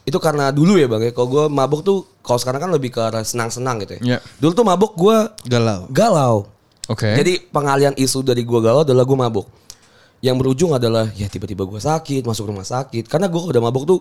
itu 0.00 0.16
karena 0.16 0.48
dulu 0.48 0.74
ya 0.74 0.88
bang 0.88 1.06
ya. 1.06 1.12
Kalau 1.12 1.28
gue 1.28 1.44
mabuk 1.46 1.80
tuh 1.80 2.08
kalau 2.20 2.36
sekarang 2.36 2.60
kan 2.60 2.70
lebih 2.70 2.90
ke 2.90 3.00
arah 3.00 3.20
senang-senang 3.20 3.84
gitu 3.84 3.96
ya. 3.96 4.00
Iya. 4.02 4.18
Dulu 4.38 4.52
tuh 4.54 4.64
mabuk 4.64 4.92
gue 4.94 5.16
Galau. 5.46 5.86
galau. 5.88 6.48
Oke. 6.88 7.06
Jadi 7.12 7.38
pengalian 7.46 7.94
isu 7.94 8.20
dari 8.20 8.42
gue 8.42 8.58
galau 8.58 8.82
adalah 8.82 9.04
gue 9.04 9.14
mabuk. 9.14 9.46
Yang 10.20 10.36
berujung 10.36 10.70
adalah 10.72 11.08
ya 11.12 11.26
tiba-tiba 11.26 11.64
gue 11.64 11.78
sakit 11.78 12.24
masuk 12.24 12.48
rumah 12.48 12.64
sakit 12.64 13.06
karena 13.06 13.24
gue 13.24 13.40
udah 13.40 13.62
mabuk 13.62 13.84
tuh 13.84 14.00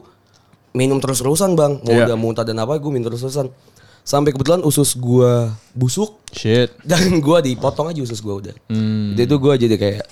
minum 0.72 0.98
terus-terusan 0.98 1.54
bang. 1.54 1.78
Mau 1.80 1.94
Iya. 1.94 2.08
udah 2.08 2.18
muntah 2.18 2.44
dan 2.44 2.58
apa 2.58 2.76
gue 2.76 2.90
minum 2.90 3.08
terus-terusan. 3.08 3.52
Sampai 4.00 4.34
kebetulan 4.34 4.64
usus 4.64 4.98
gue 4.98 5.32
busuk 5.72 6.18
shit. 6.34 6.74
dan 6.82 7.20
gue 7.20 7.38
dipotong 7.46 7.94
aja 7.94 8.02
usus 8.02 8.18
gue 8.18 8.34
udah. 8.34 8.56
Jadi 9.14 9.22
itu 9.22 9.36
gue 9.38 9.54
jadi 9.60 9.76
kayak, 9.78 10.04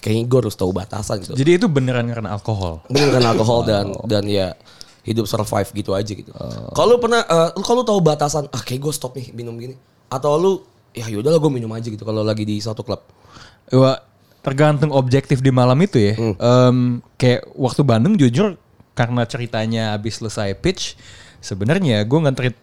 kayaknya 0.00 0.24
gue 0.26 0.38
harus 0.48 0.56
tahu 0.56 0.72
batasan 0.72 1.20
gitu. 1.20 1.36
Jadi 1.36 1.60
itu 1.60 1.66
beneran 1.68 2.08
karena 2.08 2.32
alkohol. 2.34 2.80
Bener 2.88 3.12
kan 3.12 3.24
alkohol 3.28 3.68
dan 3.68 3.92
dan 4.08 4.24
ya 4.24 4.56
hidup 5.04 5.24
survive 5.24 5.68
gitu 5.72 5.96
aja 5.96 6.12
gitu. 6.12 6.28
Kalau 6.76 6.96
lu 6.96 7.00
pernah, 7.00 7.24
lu 7.56 7.64
kalau 7.64 7.84
tahu 7.84 8.00
batasan, 8.04 8.48
ah 8.52 8.60
kayak 8.60 8.84
gue 8.84 8.92
stop 8.92 9.16
nih 9.16 9.32
minum 9.32 9.56
gini. 9.56 9.76
Atau 10.12 10.36
lu, 10.36 10.52
ya 10.92 11.08
yaudah 11.08 11.36
lah 11.36 11.40
gue 11.40 11.52
minum 11.52 11.72
aja 11.72 11.88
gitu 11.88 12.04
kalau 12.04 12.20
lagi 12.20 12.44
di 12.44 12.60
satu 12.60 12.84
klub. 12.84 13.00
Wah, 13.72 13.96
tergantung 14.44 14.92
objektif 14.92 15.40
di 15.40 15.48
malam 15.48 15.80
itu 15.80 15.96
ya. 15.96 16.14
Em, 16.36 17.00
kayak 17.16 17.48
waktu 17.56 17.80
Bandung 17.80 18.16
jujur 18.20 18.60
karena 18.92 19.24
ceritanya 19.24 19.96
habis 19.96 20.20
selesai 20.20 20.52
pitch, 20.60 21.00
sebenarnya 21.40 22.04
gue 22.04 22.18
nge-treat 22.20 22.56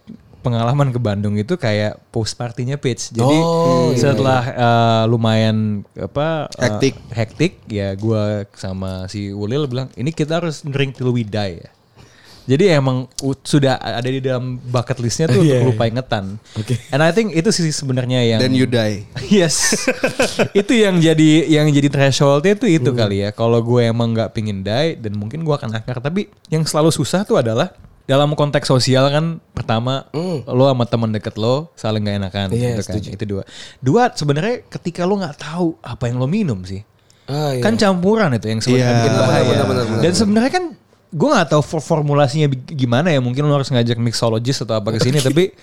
pengalaman 0.47 0.89
ke 0.89 0.97
Bandung 0.97 1.36
itu 1.36 1.53
kayak 1.53 1.99
post 2.07 2.33
partinya 2.33 2.75
pitch. 2.75 3.12
Jadi 3.12 3.36
Oh, 3.38 3.91
iya, 3.91 3.99
setelah 3.99 4.41
eh, 4.47 5.03
lumayan 5.05 5.57
apa 5.93 6.47
eh, 6.49 6.62
Hektik. 6.63 6.95
hektik 7.12 7.53
ya 7.67 7.91
gue 7.93 8.23
sama 8.53 9.05
si 9.05 9.29
Ulil 9.29 9.67
bilang 9.67 9.91
ini 9.93 10.10
kita 10.10 10.39
harus 10.39 10.63
drink 10.63 10.95
till 10.95 11.12
we 11.12 11.21
die 11.21 11.60
ya. 11.60 11.69
Jadi 12.47 12.71
emang 12.71 13.12
sudah 13.43 13.75
ada 13.75 14.07
di 14.07 14.23
dalam 14.23 14.55
bucket 14.57 15.03
listnya 15.03 15.27
tuh 15.27 15.43
Iya, 15.43 15.60
untuk 15.60 15.75
lupa 15.75 15.83
ingetan. 15.83 16.39
Oke. 16.55 16.79
And 16.89 17.03
I 17.03 17.12
think 17.12 17.36
itu 17.36 17.51
sih 17.51 17.67
sebenarnya 17.69 18.23
yang 18.23 18.39
Then 18.39 18.55
you 18.55 18.63
die. 18.63 19.03
Yes, 19.27 19.75
itu 20.55 20.71
yang 20.71 20.95
jadi 20.97 21.43
yang 21.43 21.67
jadi 21.67 21.91
thresholdnya 21.91 22.55
itu 22.55 22.71
itu 22.71 22.88
Hmm. 22.88 22.99
kali 23.03 23.27
ya. 23.27 23.36
Kalau 23.36 23.60
gue 23.60 23.83
emang 23.83 24.15
nggak 24.15 24.31
pingin 24.31 24.63
die 24.63 24.95
dan 24.95 25.19
mungkin 25.19 25.43
gue 25.43 25.51
akan 25.51 25.75
akar. 25.75 25.99
Tapi 25.99 26.31
yang 26.47 26.63
selalu 26.63 26.88
susah 26.89 27.27
tuh 27.27 27.36
adalah 27.36 27.75
dalam 28.08 28.34
konteks 28.34 28.65
sosial 28.65 29.12
kan 29.12 29.43
pertama 29.52 30.08
lo 30.48 30.63
sama 30.65 30.88
teman 30.88 31.12
deket 31.12 31.36
lo 31.36 31.76
saling 31.76 32.02
gak 32.02 32.17
enakan. 32.24 32.48
Iya, 32.50 32.56
gitu 32.56 32.82
kan. 32.82 32.86
setuju. 32.88 33.08
Itu 33.13 33.24
dua. 33.28 33.43
Dua 33.78 34.04
sebenarnya 34.10 34.63
ketika 34.65 35.04
lo 35.04 35.20
nggak 35.20 35.36
tahu 35.36 35.76
apa 35.84 36.08
yang 36.08 36.17
lo 36.17 36.26
minum 36.26 36.63
sih. 36.63 36.82
Ah, 37.28 37.52
iya. 37.52 37.60
Kan 37.60 37.76
campuran 37.76 38.32
itu 38.32 38.48
yang 38.48 38.63
sebenarnya 38.63 38.88
Iya. 38.88 39.00
bikin 39.04 39.13
bahaya. 39.13 39.43
benar, 39.43 39.65
benar, 39.67 39.86
benar, 39.86 40.02
Dan 40.02 40.13
sebenarnya 40.15 40.52
kan 40.56 40.65
gue 41.08 41.30
nggak 41.30 41.50
tahu 41.50 41.62
for- 41.62 41.84
formulasinya 41.84 42.48
gimana 42.67 43.08
ya. 43.10 43.20
Mungkin 43.20 43.48
lo 43.48 43.56
harus 43.56 43.72
ngajak 43.72 43.96
mixologist 43.96 44.67
atau 44.67 44.76
apa 44.78 44.91
ke 44.91 45.00
sini. 45.00 45.24
tapi 45.24 45.56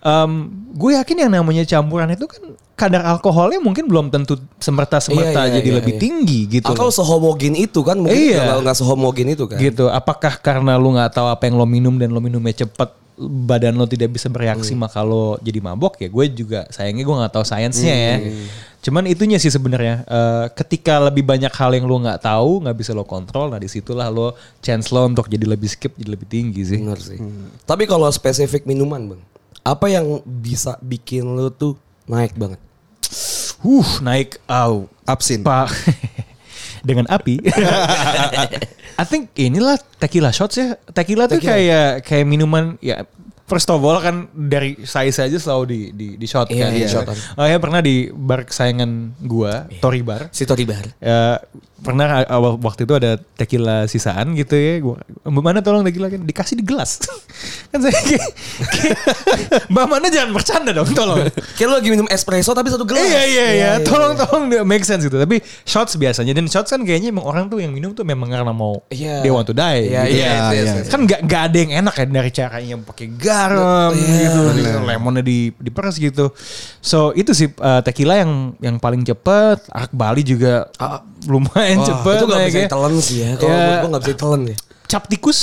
em, 0.00 0.30
gue 0.70 0.90
yakin 0.94 1.16
yang 1.26 1.32
namanya 1.34 1.62
campuran 1.64 2.14
itu 2.14 2.26
kan 2.26 2.42
kadar 2.74 3.06
alkoholnya 3.06 3.62
mungkin 3.62 3.86
belum 3.86 4.10
tentu 4.10 4.34
semerta-semerta 4.58 5.46
Iya, 5.46 5.50
iya, 5.50 5.54
jadi 5.62 5.68
iya, 5.70 5.76
lebih 5.78 5.94
iya. 5.94 6.02
tinggi 6.02 6.40
gitu. 6.58 6.66
Atau 6.66 6.90
sehomogen 6.90 7.54
itu 7.54 7.80
kan 7.86 7.98
mungkin 7.98 8.34
Iya. 8.34 8.50
kalau 8.50 8.60
nggak 8.66 8.78
sehomogen 8.78 9.26
itu 9.30 9.44
kan. 9.46 9.58
gitu. 9.62 9.86
Apakah 9.86 10.34
karena 10.38 10.74
lu 10.74 10.94
nggak 10.94 11.14
tahu 11.14 11.26
apa 11.30 11.46
yang 11.46 11.54
lo 11.54 11.66
minum 11.66 11.94
dan 11.98 12.10
lo 12.10 12.18
minumnya 12.18 12.66
cepet 12.66 12.90
badan 13.16 13.72
lo 13.72 13.84
tidak 13.84 14.10
bisa 14.10 14.26
bereaksi 14.26 14.72
Hmm. 14.72 14.82
maka 14.82 15.00
lo 15.00 15.38
jadi 15.38 15.58
mabok 15.58 15.96
ya 15.96 16.08
gue 16.08 16.24
juga 16.30 16.60
sayangnya 16.68 17.02
gue 17.02 17.16
nggak 17.16 17.32
tahu 17.32 17.44
sainsnya 17.44 17.94
ya 17.94 18.16
Hmm. 18.18 18.46
cuman 18.80 19.04
itunya 19.06 19.36
sih 19.36 19.48
sebenarnya 19.48 20.02
Eh, 20.04 20.46
ketika 20.52 20.98
lebih 21.00 21.22
banyak 21.22 21.50
hal 21.50 21.70
yang 21.72 21.84
lo 21.84 21.96
nggak 21.96 22.20
tahu 22.20 22.60
nggak 22.60 22.74
bisa 22.74 22.90
lo 22.90 23.02
kontrol 23.02 23.48
nah 23.48 23.56
di 23.56 23.66
situlah 23.66 24.08
lo 24.08 24.32
chance 24.58 24.90
lo 24.90 25.02
untuk 25.02 25.26
jadi 25.26 25.44
lebih 25.44 25.66
skip 25.66 25.94
jadi 25.94 26.10
lebih 26.10 26.26
tinggi 26.26 26.62
sih 26.64 26.78
Bener 26.78 26.98
sih. 26.98 27.18
Tapi 27.62 27.84
kalau 27.84 28.06
spesifik 28.08 28.62
minuman 28.64 29.08
bang, 29.08 29.22
apa 29.62 29.86
yang 29.86 30.04
bisa 30.22 30.76
bikin 30.78 31.24
lu 31.24 31.48
tuh 31.48 31.78
naik 32.04 32.34
banget? 32.34 32.58
uh 33.60 33.90
naik 34.00 34.36
au 34.44 34.90
Absin. 35.04 35.40
pak 35.40 35.72
dengan 36.84 37.08
api. 37.08 37.40
I 39.00 39.04
think 39.08 39.32
inilah 39.34 39.80
tequila 39.98 40.30
shots 40.30 40.60
ya. 40.60 40.76
Tequila, 40.92 41.26
tuh 41.26 41.42
kayak 41.42 42.04
kayak 42.06 42.26
minuman 42.28 42.78
ya 42.78 43.02
First 43.44 43.68
of 43.68 43.84
all 43.84 44.00
kan 44.00 44.24
dari 44.32 44.72
size 44.88 45.20
aja 45.20 45.36
selalu 45.36 45.64
di 45.68 45.80
di, 45.92 46.08
di 46.16 46.24
shot 46.24 46.48
Iya, 46.48 46.64
kan. 46.64 46.70
iya, 46.72 46.88
shotan. 46.88 47.16
Oh 47.36 47.44
ya 47.44 47.60
pernah 47.60 47.84
di 47.84 48.08
bar 48.08 48.48
kesayangan 48.48 49.20
gua, 49.20 49.68
Tori 49.84 50.00
Bar. 50.00 50.32
Si 50.32 50.48
Tori 50.48 50.64
Bar. 50.64 50.96
Ya, 50.96 51.44
pernah 51.84 52.24
awal 52.24 52.56
waktu 52.64 52.88
itu 52.88 52.96
ada 52.96 53.20
tequila 53.36 53.84
sisaan 53.84 54.32
gitu 54.32 54.56
ya. 54.56 54.80
Gua, 54.80 54.96
Mbak 55.28 55.42
Mana 55.44 55.60
tolong 55.60 55.84
tequila 55.84 56.08
kan 56.08 56.24
dikasih 56.24 56.56
di 56.56 56.64
gelas. 56.64 57.04
kan 57.70 57.78
saya 57.84 57.92
kayak, 57.92 58.28
kayak, 58.72 58.98
Mbak 59.68 59.86
Mana 59.86 60.06
jangan 60.08 60.30
bercanda 60.32 60.72
dong, 60.72 60.88
tolong. 60.96 61.28
Kayak 61.60 61.68
lu 61.68 61.74
lagi 61.76 61.90
minum 61.92 62.08
espresso 62.08 62.56
tapi 62.56 62.72
satu 62.72 62.88
gelas. 62.88 63.04
Iya 63.04 63.22
iya 63.28 63.46
iya, 63.52 63.70
tolong 63.84 64.16
tolong 64.16 64.48
make 64.64 64.88
sense 64.88 65.04
gitu. 65.04 65.20
Tapi 65.20 65.44
shots 65.68 66.00
biasanya 66.00 66.32
dan 66.32 66.48
shots 66.48 66.72
kan 66.72 66.80
kayaknya 66.82 67.12
emang 67.12 67.28
orang 67.28 67.44
tuh 67.52 67.60
yang 67.60 67.76
minum 67.76 67.92
tuh 67.92 68.08
memang 68.08 68.32
karena 68.32 68.50
mau 68.56 68.80
Iya. 68.88 69.20
they 69.20 69.28
want 69.28 69.44
to 69.44 69.52
die. 69.52 69.92
Iya, 69.92 70.02
gitu. 70.08 70.16
iya, 70.16 70.24
Iya, 70.24 70.32
yes, 70.32 70.64
iya. 70.64 70.72
yes. 70.80 70.86
Kan 70.88 71.00
nggak 71.04 71.20
nggak 71.28 71.42
ada 71.52 71.56
yang 71.60 71.72
enak 71.84 71.94
kan 71.94 72.08
dari 72.08 72.30
caranya 72.32 72.74
pakai 72.80 73.06
garam 73.12 73.90
gitu, 73.92 74.40
gitu, 74.56 74.78
lemonnya 74.88 75.22
di 75.22 75.52
diperes 75.60 76.00
gitu. 76.00 76.32
So 76.80 77.12
itu 77.12 77.36
sih 77.36 77.52
uh, 77.60 77.84
tequila 77.84 78.16
yang 78.16 78.56
yang 78.64 78.76
paling 78.80 79.04
cepet. 79.04 79.68
Arak 79.68 79.92
Bali 79.92 80.22
juga 80.24 80.70
lumayan 81.26 81.80
cepet. 81.80 82.14
Itu 82.14 82.24
gak 82.24 82.38
bisa 82.38 82.44
naiknya. 82.46 82.64
ditelan 82.66 82.94
sih 82.98 83.16
ya. 83.18 83.30
Kalau 83.36 83.50
Ya. 83.50 83.78
gua 83.78 83.88
gak 83.92 84.02
bisa 84.02 84.12
ditelan 84.12 84.42
ya. 84.46 84.56
Cap 84.84 85.08
tikus 85.08 85.40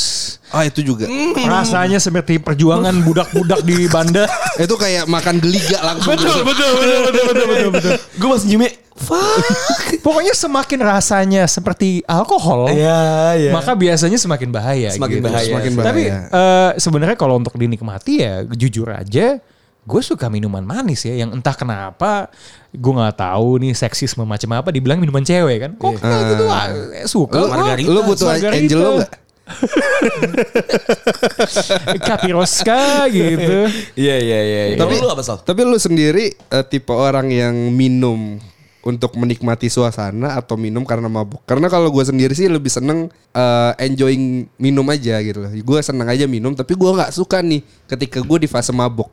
Ah 0.50 0.64
itu 0.64 0.80
juga. 0.80 1.10
rasanya 1.42 1.98
seperti 1.98 2.38
perjuangan 2.38 2.94
budak-budak 3.02 3.64
di 3.64 3.88
banda. 3.88 4.30
Itu 4.62 4.76
kayak 4.76 5.10
makan 5.10 5.40
geliga 5.40 5.82
langsung. 5.82 6.14
betul, 6.14 6.46
betul, 6.46 6.70
betul, 6.78 7.00
betul, 7.02 7.24
betul, 7.26 7.46
betul, 7.48 7.70
betul. 7.74 7.92
Gue 8.22 8.30
masih 8.30 8.48
nyumnya. 8.54 8.72
Fuck. 8.94 9.42
Pokoknya 10.06 10.38
semakin 10.38 10.80
rasanya 10.86 11.42
seperti 11.50 12.06
alkohol, 12.06 12.70
Iya 12.70 13.02
iya. 13.34 13.52
maka 13.52 13.74
biasanya 13.74 14.22
semakin 14.22 14.50
bahaya. 14.54 14.94
Semakin 14.94 15.18
gitu. 15.18 15.26
bahaya. 15.26 15.48
Semakin 15.50 15.72
bahaya. 15.74 15.88
Tapi 15.90 16.04
eh, 16.12 16.72
sebenarnya 16.78 17.18
kalau 17.18 17.42
untuk 17.42 17.58
dinikmati 17.58 18.22
ya 18.22 18.46
jujur 18.46 18.94
aja, 18.94 19.42
gue 19.82 20.02
suka 20.04 20.30
minuman 20.30 20.62
manis 20.62 21.02
ya. 21.02 21.18
Yang 21.18 21.42
entah 21.42 21.56
kenapa 21.58 22.30
gue 22.72 22.94
nggak 22.96 23.20
tahu 23.20 23.60
nih 23.60 23.76
seksisme 23.76 24.24
macam 24.24 24.56
apa 24.56 24.72
dibilang 24.72 25.04
minuman 25.04 25.24
cewek 25.24 25.58
kan. 25.60 25.72
Kok 25.76 26.00
kayak 26.00 26.24
gitu 26.32 26.46
ah, 26.48 26.66
eh, 26.72 27.08
suka. 27.08 27.38
Lu, 27.44 27.48
Margarita. 27.52 27.92
lu 27.92 28.00
butuh 28.08 28.28
Margarita. 28.32 28.64
Angelo 28.64 28.92
gak? 29.04 29.12
Capiroska 32.08 33.12
gitu. 33.12 33.68
Iya 34.00 34.16
iya 34.24 34.40
iya. 34.48 34.62
Tapi 34.80 34.82
Tapi 34.96 35.04
lu 35.04 35.08
apa 35.12 35.24
Sal? 35.24 35.44
Tapi 35.44 35.62
lu 35.68 35.76
sendiri 35.76 36.32
eh, 36.32 36.64
tipe 36.64 36.96
orang 36.96 37.28
yang 37.28 37.56
minum 37.76 38.40
untuk 38.82 39.14
menikmati 39.14 39.70
suasana 39.70 40.40
atau 40.40 40.56
minum 40.56 40.88
karena 40.88 41.12
mabuk. 41.12 41.44
Karena 41.46 41.70
kalau 41.70 41.94
gue 41.94 42.04
sendiri 42.08 42.34
sih 42.34 42.48
lebih 42.48 42.72
seneng 42.72 43.12
eh, 43.36 43.72
enjoying 43.84 44.48
minum 44.56 44.88
aja 44.88 45.20
gitu 45.20 45.44
loh. 45.44 45.52
Gue 45.52 45.84
seneng 45.84 46.08
aja 46.08 46.24
minum, 46.26 46.56
tapi 46.56 46.74
gue 46.74 46.92
nggak 46.92 47.12
suka 47.12 47.44
nih 47.44 47.62
ketika 47.92 48.24
gue 48.24 48.38
di 48.42 48.48
fase 48.48 48.72
mabuk. 48.72 49.12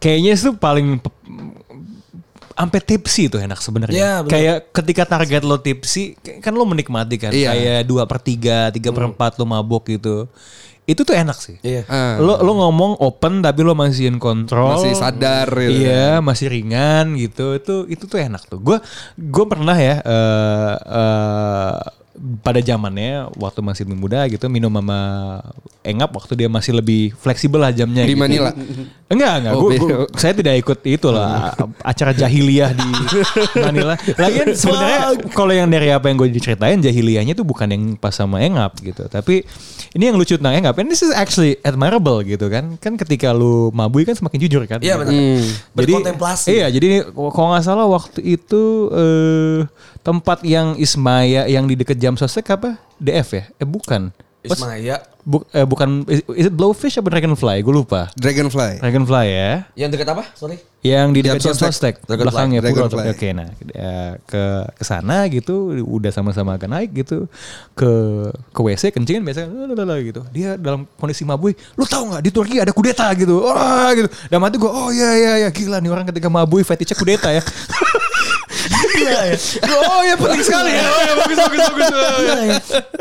Kayaknya 0.00 0.32
itu 0.32 0.50
paling 0.56 0.96
sampai 2.60 2.80
tipsi 2.84 3.32
itu 3.32 3.40
enak 3.40 3.56
sebenarnya. 3.64 4.20
Benar. 4.20 4.28
Kayak 4.28 4.58
ketika 4.76 5.04
target 5.08 5.42
lo 5.48 5.56
tipsi, 5.56 6.12
kan 6.44 6.52
lo 6.52 6.68
menikmati 6.68 7.16
kan. 7.16 7.32
Iya. 7.32 7.56
Kayak 7.56 7.80
dua 7.88 8.04
per 8.04 8.20
tiga, 8.20 8.68
tiga 8.68 8.92
per 8.92 9.08
empat 9.08 9.40
lo 9.40 9.48
mabuk 9.48 9.88
gitu. 9.88 10.28
Itu 10.84 11.06
tuh 11.06 11.16
enak 11.16 11.38
sih. 11.40 11.56
Iya. 11.64 11.88
Ah. 11.88 12.20
Lo 12.20 12.36
lo 12.44 12.52
ngomong 12.60 13.00
open 13.00 13.40
tapi 13.40 13.64
lo 13.64 13.72
masih 13.72 14.12
in 14.12 14.20
control. 14.20 14.76
Masih 14.76 14.92
sadar 14.92 15.48
gitu. 15.48 15.88
Iya, 15.88 16.20
masih 16.20 16.52
ringan 16.52 17.16
gitu. 17.16 17.56
Itu 17.56 17.88
itu 17.88 18.04
tuh 18.04 18.20
enak 18.20 18.44
tuh. 18.44 18.60
Gue 18.60 18.76
gue 19.16 19.44
pernah 19.48 19.76
ya 19.80 20.04
eh 20.04 20.74
eh, 20.76 21.76
pada 22.44 22.60
zamannya 22.60 23.32
waktu 23.40 23.60
masih 23.64 23.88
lebih 23.88 23.98
muda 23.98 24.20
gitu 24.28 24.44
minum 24.46 24.68
sama 24.68 24.98
Engap 25.80 26.12
waktu 26.12 26.36
dia 26.36 26.48
masih 26.52 26.76
lebih 26.76 27.16
fleksibel 27.16 27.56
lah 27.56 27.72
jamnya. 27.72 28.04
Di 28.04 28.12
gitu. 28.12 28.20
Manila? 28.20 28.52
Enggak, 29.08 29.34
enggak. 29.40 29.52
Oh, 29.56 29.60
Gua- 29.64 29.80
gua- 29.80 30.08
saya 30.12 30.36
tidak 30.36 30.60
ikut 30.60 30.78
itu 30.84 31.08
lah 31.08 31.56
acara 31.80 32.12
jahiliyah 32.12 32.76
di 32.76 32.88
Manila. 33.56 33.96
Lagian 34.20 34.52
sebenarnya 34.60 35.00
kalau 35.32 35.56
yang 35.56 35.72
dari 35.72 35.88
apa 35.88 36.12
yang 36.12 36.20
gue 36.20 36.28
diceritain 36.28 36.76
jahiliyahnya 36.78 37.32
itu 37.32 37.40
bukan 37.40 37.72
yang 37.72 37.82
pas 37.96 38.12
sama 38.12 38.44
Engap 38.44 38.76
gitu. 38.84 39.08
Tapi 39.08 39.40
ini 39.96 40.12
yang 40.12 40.20
lucu 40.20 40.36
tentang 40.36 40.52
Engap. 40.52 40.76
And 40.76 40.92
this 40.92 41.00
is 41.00 41.16
actually 41.16 41.56
admirable 41.64 42.20
gitu 42.20 42.52
kan. 42.52 42.76
Kan 42.76 43.00
ketika 43.00 43.32
lu 43.32 43.72
mabui 43.72 44.04
kan 44.04 44.12
semakin 44.12 44.36
jujur 44.36 44.68
kan. 44.68 44.84
Iya 44.84 45.00
benar. 45.00 45.16
Hmm. 45.16 45.42
Berkontemplasi. 45.72 46.48
Iya, 46.52 46.66
jadi 46.68 46.88
kalau 47.08 47.56
nggak 47.56 47.64
salah 47.64 47.88
waktu 47.88 48.20
itu 48.20 48.62
eh, 48.92 49.58
tempat 50.00 50.44
yang 50.44 50.76
Ismaya 50.76 51.48
yang 51.48 51.64
di 51.64 51.72
dekat 51.72 51.96
jam 51.96 52.09
sostek 52.14 52.48
apa? 52.48 52.78
DF 52.96 53.28
ya? 53.32 53.44
Eh 53.56 53.66
bukan. 53.66 54.10
What's- 54.40 54.56
Ismaya 54.56 55.04
Bu- 55.20 55.44
eh, 55.52 55.68
bukan 55.68 56.08
is, 56.08 56.24
is 56.32 56.48
it 56.48 56.54
blowfish 56.56 56.96
apa 56.96 57.12
dragonfly? 57.12 57.60
Gue 57.60 57.76
lupa. 57.76 58.08
Dragonfly. 58.16 58.80
Dragonfly 58.80 59.26
ya. 59.28 59.68
yang 59.76 59.92
dekat 59.92 60.08
apa? 60.08 60.24
Sorry. 60.32 60.56
Yang 60.80 61.06
di 61.12 61.20
dekat 61.20 61.44
Jam 61.44 61.52
jam 61.52 61.68
Sostek. 61.68 61.94
belakangnya 62.08 62.64
pura 62.64 62.88
oke 62.88 63.28
nah 63.36 63.48
eh, 63.68 64.12
ke 64.24 64.42
ke 64.72 64.84
sana 64.88 65.28
gitu 65.28 65.76
udah 65.84 66.08
sama-sama 66.08 66.56
agak 66.56 66.72
naik 66.72 66.90
gitu 66.96 67.28
ke 67.76 67.90
ke 68.48 68.60
WC 68.64 68.88
kencingin 68.88 69.20
biasa 69.20 69.44
lalalala 69.44 70.00
gitu 70.00 70.24
dia 70.32 70.56
dalam 70.56 70.88
kondisi 70.96 71.20
mabui 71.20 71.52
lu 71.76 71.84
tahu 71.84 72.08
nggak 72.08 72.24
di 72.24 72.30
Turki 72.32 72.56
ada 72.56 72.72
kudeta 72.72 73.12
gitu 73.12 73.44
wah 73.44 73.92
gitu 73.92 74.08
dan 74.08 74.40
mati 74.40 74.56
gue 74.56 74.72
oh 74.72 74.88
iya 74.88 75.10
iya 75.12 75.32
iya 75.44 75.48
gila 75.52 75.84
nih 75.84 75.92
orang 75.92 76.08
ketika 76.08 76.32
mabui 76.32 76.64
fetishnya 76.64 76.96
kudeta 76.96 77.28
ya 77.28 77.44
Gila 79.00 79.22
ya. 79.24 79.36
Oh 79.70 80.00
ya 80.02 80.14
penting 80.14 80.42
sekali 80.42 80.70
ya. 80.70 80.84
Oh 80.84 81.00
ya 81.00 81.12
bagus 81.16 81.38
bagus 81.38 81.60
bagus. 81.64 81.88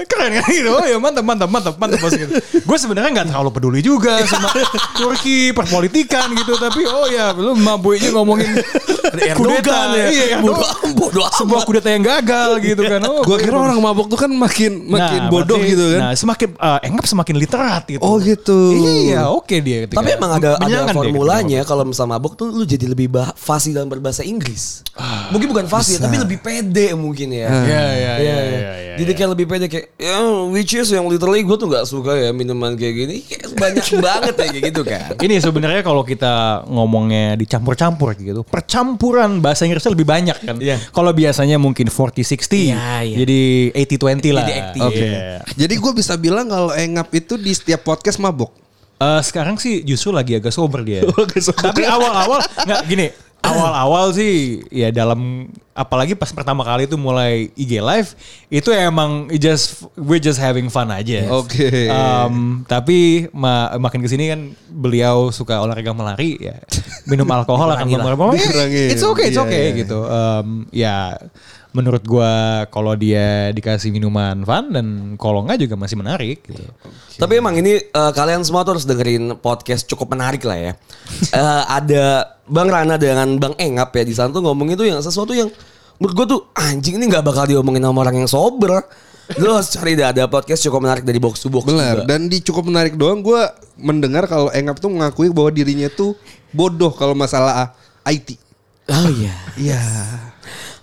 Keren 0.07 0.31
kan 0.33 0.47
gitu. 0.47 0.69
Oh 0.71 0.85
ya 0.85 0.97
mantap 0.97 1.23
mantap 1.23 1.49
mantap 1.49 1.75
mantap 1.75 1.99
bos 1.99 2.13
gitu. 2.13 2.31
Gue 2.63 2.77
sebenarnya 2.77 3.09
nggak 3.11 3.27
terlalu 3.29 3.49
peduli 3.51 3.79
juga 3.79 4.23
sama 4.25 4.49
Turki 4.95 5.51
perpolitikan 5.51 6.31
gitu 6.33 6.55
tapi 6.55 6.83
oh 6.85 7.05
ya 7.05 7.31
lu 7.31 7.53
mabuinya 7.53 8.15
ngomongin 8.15 8.49
Erdogan 9.09 9.87
ya. 9.93 10.07
Iya, 10.09 10.37
Bodoh 10.39 10.63
bodoh 10.95 11.25
Sebuah 11.29 11.61
kudeta 11.65 11.89
yang 11.89 12.03
gagal 12.03 12.61
gitu 12.61 12.81
kan. 12.81 13.01
Oh, 13.05 13.21
Gue 13.25 13.37
kira 13.41 13.57
orang 13.57 13.79
mabuk 13.79 14.07
tuh 14.07 14.17
kan 14.17 14.29
makin 14.29 14.85
makin 14.85 15.21
Nah, 15.25 15.31
bodoh 15.31 15.57
berarti- 15.57 15.71
gitu 15.71 15.85
kan. 15.95 15.99
Nah, 15.99 16.11
semakin 16.15 16.47
uh, 16.55 16.79
Engap 16.85 17.05
semakin 17.07 17.35
literat 17.37 17.83
gitu. 17.89 18.01
Oh, 18.01 18.15
gitu. 18.21 18.59
Iya, 18.73 19.27
oke 19.27 19.55
dia 19.59 19.85
ketika 19.85 19.97
Tapi 19.99 20.09
emang 20.15 20.31
ada 20.35 20.55
ada 20.57 20.93
formulanya 20.93 21.61
kalau 21.63 21.83
misalnya 21.83 22.17
mabuk 22.17 22.33
tuh 22.35 22.49
lu 22.49 22.63
jadi 22.63 22.85
lebih 22.85 23.09
fasih 23.35 23.73
dalam 23.73 23.89
berbahasa 23.89 24.21
Inggris. 24.21 24.85
mungkin 25.31 25.47
bukan 25.49 25.65
fasih 25.71 25.88
tapi 25.97 26.15
lebih 26.19 26.37
pede 26.37 26.93
mungkin 26.93 27.27
ya. 27.31 27.47
ketika- 27.47 27.65
Iya, 27.65 27.81
iya, 27.89 28.13
iya, 28.15 28.37
iya, 28.37 28.71
iya. 28.77 28.95
Jadi 28.99 29.11
kayak 29.13 29.29
lebih 29.31 29.45
pede 29.47 29.65
kayak 29.65 29.95
ya 29.95 30.19
which 30.45 30.75
is 30.75 30.89
yang 30.89 31.07
literally 31.07 31.39
gue 31.39 31.55
tuh 31.55 31.65
nggak 31.65 31.85
suka 31.85 32.13
ya 32.13 32.29
minuman 32.29 32.75
kayak 32.75 32.93
gini 32.93 33.15
kayak 33.23 33.47
banyak 33.55 33.85
banget 34.05 34.33
ya 34.35 34.47
kayak 34.51 34.63
gitu 34.67 34.81
kan. 34.83 35.09
Ini 35.17 35.35
sebenarnya 35.39 35.81
kalau 35.81 36.03
kita 36.03 36.33
ngomongnya 36.67 37.33
dicampur-campur 37.33 38.13
gitu, 38.13 38.43
percampuran 38.43 39.39
bahasa 39.39 39.63
Inggrisnya 39.63 39.89
lebih 39.89 40.05
banyak 40.05 40.37
kan. 40.37 40.55
Iya. 40.57 40.77
Kalau 40.89 41.09
biasanya 41.09 41.55
mungkin 41.55 41.87
40-60, 41.87 42.75
Iya, 42.75 43.01
iya. 43.01 43.15
jadi 43.17 43.39
80-20 43.73 44.29
lah. 44.29 44.43
Jadi 44.43 44.53
80. 44.75 44.83
Oke. 44.83 44.99
Iya. 45.01 45.37
Jadi 45.55 45.73
gue 45.75 45.91
bisa 45.93 46.13
bilang 46.13 46.45
kalau 46.45 46.71
Engap 46.71 47.07
itu 47.11 47.33
di 47.33 47.49
setiap 47.49 47.81
podcast 47.81 48.19
mabuk. 48.19 48.51
Eh, 48.99 49.21
sekarang 49.23 49.55
sih 49.55 49.79
justru 49.81 50.11
lagi 50.11 50.35
agak 50.35 50.51
sober 50.51 50.83
dia. 50.83 51.07
Agak 51.15 51.39
sober. 51.39 51.71
Tapi 51.71 51.87
awal-awal 51.87 52.43
nggak 52.67 52.81
gini. 52.83 53.07
Awal-awal 53.39 54.11
sih 54.11 54.59
ya 54.67 54.91
dalam 54.91 55.47
apalagi 55.71 56.11
pas 56.11 56.27
pertama 56.27 56.59
kali 56.59 56.83
itu 56.83 56.99
mulai 56.99 57.47
IG 57.55 57.79
live 57.79 58.11
itu 58.47 58.67
emang 58.69 59.31
just 59.33 59.87
we 59.95 60.19
just 60.19 60.35
having 60.35 60.67
fun 60.67 60.91
aja. 60.91 61.23
Oke. 61.31 61.87
Um, 61.87 62.67
tapi 62.67 63.31
ma- 63.31 63.71
makin 63.79 64.03
ke 64.03 64.07
sini 64.07 64.27
kan 64.27 64.41
beliau 64.67 65.31
suka 65.31 65.55
olahraga 65.57 65.95
melari 65.95 66.35
ya 66.35 66.59
minum 67.07 67.23
alkohol 67.31 67.71
akan. 67.71 67.87
Dikurangin. 68.35 68.91
It's 68.91 69.01
okay, 69.01 69.31
it's 69.31 69.39
Iya, 69.39 69.47
okay 69.47 69.63
iya. 69.65 69.77
gitu. 69.77 69.99
Um, 70.03 70.47
ya 70.69 70.95
menurut 71.69 72.01
gua 72.01 72.65
kalau 72.73 72.97
dia 72.97 73.53
dikasih 73.53 73.93
minuman 73.93 74.41
fun 74.41 74.73
dan 74.73 74.87
kalau 75.21 75.45
enggak 75.45 75.61
juga 75.61 75.77
masih 75.77 76.01
menarik 76.01 76.41
gitu. 76.41 76.65
Tapi 77.21 77.37
emang 77.37 77.53
ini 77.61 77.77
eh, 77.77 78.11
kalian 78.15 78.41
semua 78.41 78.65
tuh 78.65 78.77
harus 78.77 78.89
dengerin 78.89 79.37
podcast 79.37 79.85
cukup 79.85 80.17
menarik 80.17 80.41
lah 80.45 80.57
ya. 80.57 80.73
Eh, 81.29 81.63
ada 81.69 82.25
Bang 82.49 82.73
Rana 82.73 82.97
dengan 82.97 83.37
Bang 83.37 83.53
Engap 83.61 83.93
ya 83.93 84.01
di 84.01 84.15
sana 84.17 84.33
tuh 84.33 84.41
ngomongin 84.41 84.73
tuh 84.79 84.87
yang 84.89 84.97
sesuatu 85.03 85.35
yang 85.35 85.51
menurut 86.01 86.15
gue 86.15 86.25
tuh 86.31 86.41
anjing 86.57 86.97
ini 86.97 87.05
nggak 87.11 87.21
bakal 87.21 87.45
diomongin 87.45 87.85
sama 87.85 88.01
orang 88.01 88.25
yang 88.25 88.29
sober. 88.29 88.81
Lu 89.37 89.53
harus 89.53 89.69
cari 89.69 89.93
dah 89.93 90.09
ada 90.09 90.25
podcast 90.25 90.65
cukup 90.65 90.89
menarik 90.89 91.05
dari 91.05 91.21
box 91.21 91.45
to 91.45 91.53
box. 91.53 91.69
Benar. 91.69 92.01
juga. 92.01 92.09
Dan 92.09 92.33
di 92.33 92.41
cukup 92.41 92.65
menarik 92.65 92.97
doang 92.97 93.21
gue 93.21 93.41
mendengar 93.77 94.25
kalau 94.25 94.49
Engap 94.49 94.81
tuh 94.81 94.89
mengakui 94.89 95.29
bahwa 95.29 95.53
dirinya 95.53 95.85
tuh 95.93 96.17
bodoh 96.49 96.89
kalau 96.89 97.13
masalah 97.13 97.77
IT. 98.09 98.41
Oh 98.89 99.09
iya. 99.13 99.35
Iya. 99.53 99.81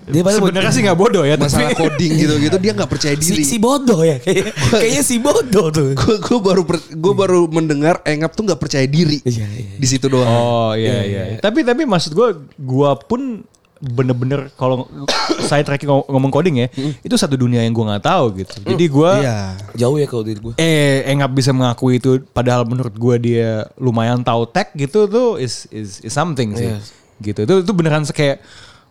Dia 0.07 0.23
Sebenarnya 0.23 0.71
sih 0.71 0.83
nggak 0.83 0.95
bodoh 0.95 1.23
ya, 1.23 1.35
Masalah 1.35 1.71
tapi 1.71 1.77
coding 1.77 2.13
gitu-gitu 2.15 2.57
dia 2.57 2.73
nggak 2.73 2.91
percaya 2.91 3.15
si, 3.19 3.35
diri. 3.35 3.43
si 3.43 3.57
bodoh 3.59 4.01
ya 4.01 4.23
kayak- 4.23 4.55
kayaknya 4.81 5.03
si 5.03 5.17
bodoh 5.19 5.67
tuh. 5.69 5.93
Gue 5.93 6.17
gue 6.23 6.39
baru 6.39 6.63
gue 6.95 7.15
baru 7.15 7.41
mendengar 7.47 7.99
Engap 8.03 8.33
tuh 8.33 8.47
nggak 8.47 8.61
percaya 8.61 8.87
diri. 8.87 9.19
Iya, 9.21 9.47
iya. 9.51 9.75
Di 9.75 9.87
situ 9.87 10.07
doang. 10.07 10.27
Oh 10.27 10.71
iya 10.73 11.03
iya. 11.03 11.23
Tapi 11.39 11.61
tapi 11.61 11.83
maksud 11.83 12.15
gua 12.15 12.39
gua 12.55 12.95
pun 12.95 13.43
bener-bener 13.77 14.49
kalau 14.55 14.89
saya 15.49 15.61
tracking 15.61 15.85
ngom- 15.85 16.09
ngomong 16.09 16.33
coding 16.33 16.65
ya, 16.65 16.69
itu 17.03 17.13
satu 17.13 17.37
dunia 17.37 17.61
yang 17.61 17.75
gue 17.75 17.85
nggak 17.85 18.05
tahu 18.05 18.25
gitu. 18.39 18.57
Jadi 18.65 18.85
gue 18.89 19.11
Iya. 19.21 19.39
Jauh 19.77 19.97
ya 19.97 20.07
kalau 20.07 20.25
diri 20.25 20.41
gue. 20.41 20.55
eh 20.57 21.03
eh 21.03 21.13
nggak 21.13 21.35
bisa 21.35 21.53
mengakui 21.53 21.99
itu 21.99 22.25
padahal 22.27 22.65
menurut 22.65 22.95
gue 22.95 23.15
dia 23.21 23.51
lumayan 23.77 24.23
tahu 24.23 24.47
tech 24.47 24.73
gitu 24.73 25.05
tuh 25.07 25.37
is 25.37 25.69
is, 25.69 26.01
is 26.01 26.09
something 26.11 26.55
sih. 26.55 26.73
Yes. 26.73 26.95
Gitu. 27.19 27.43
Itu 27.43 27.55
itu 27.61 27.73
beneran 27.73 28.07
kayak 28.07 28.41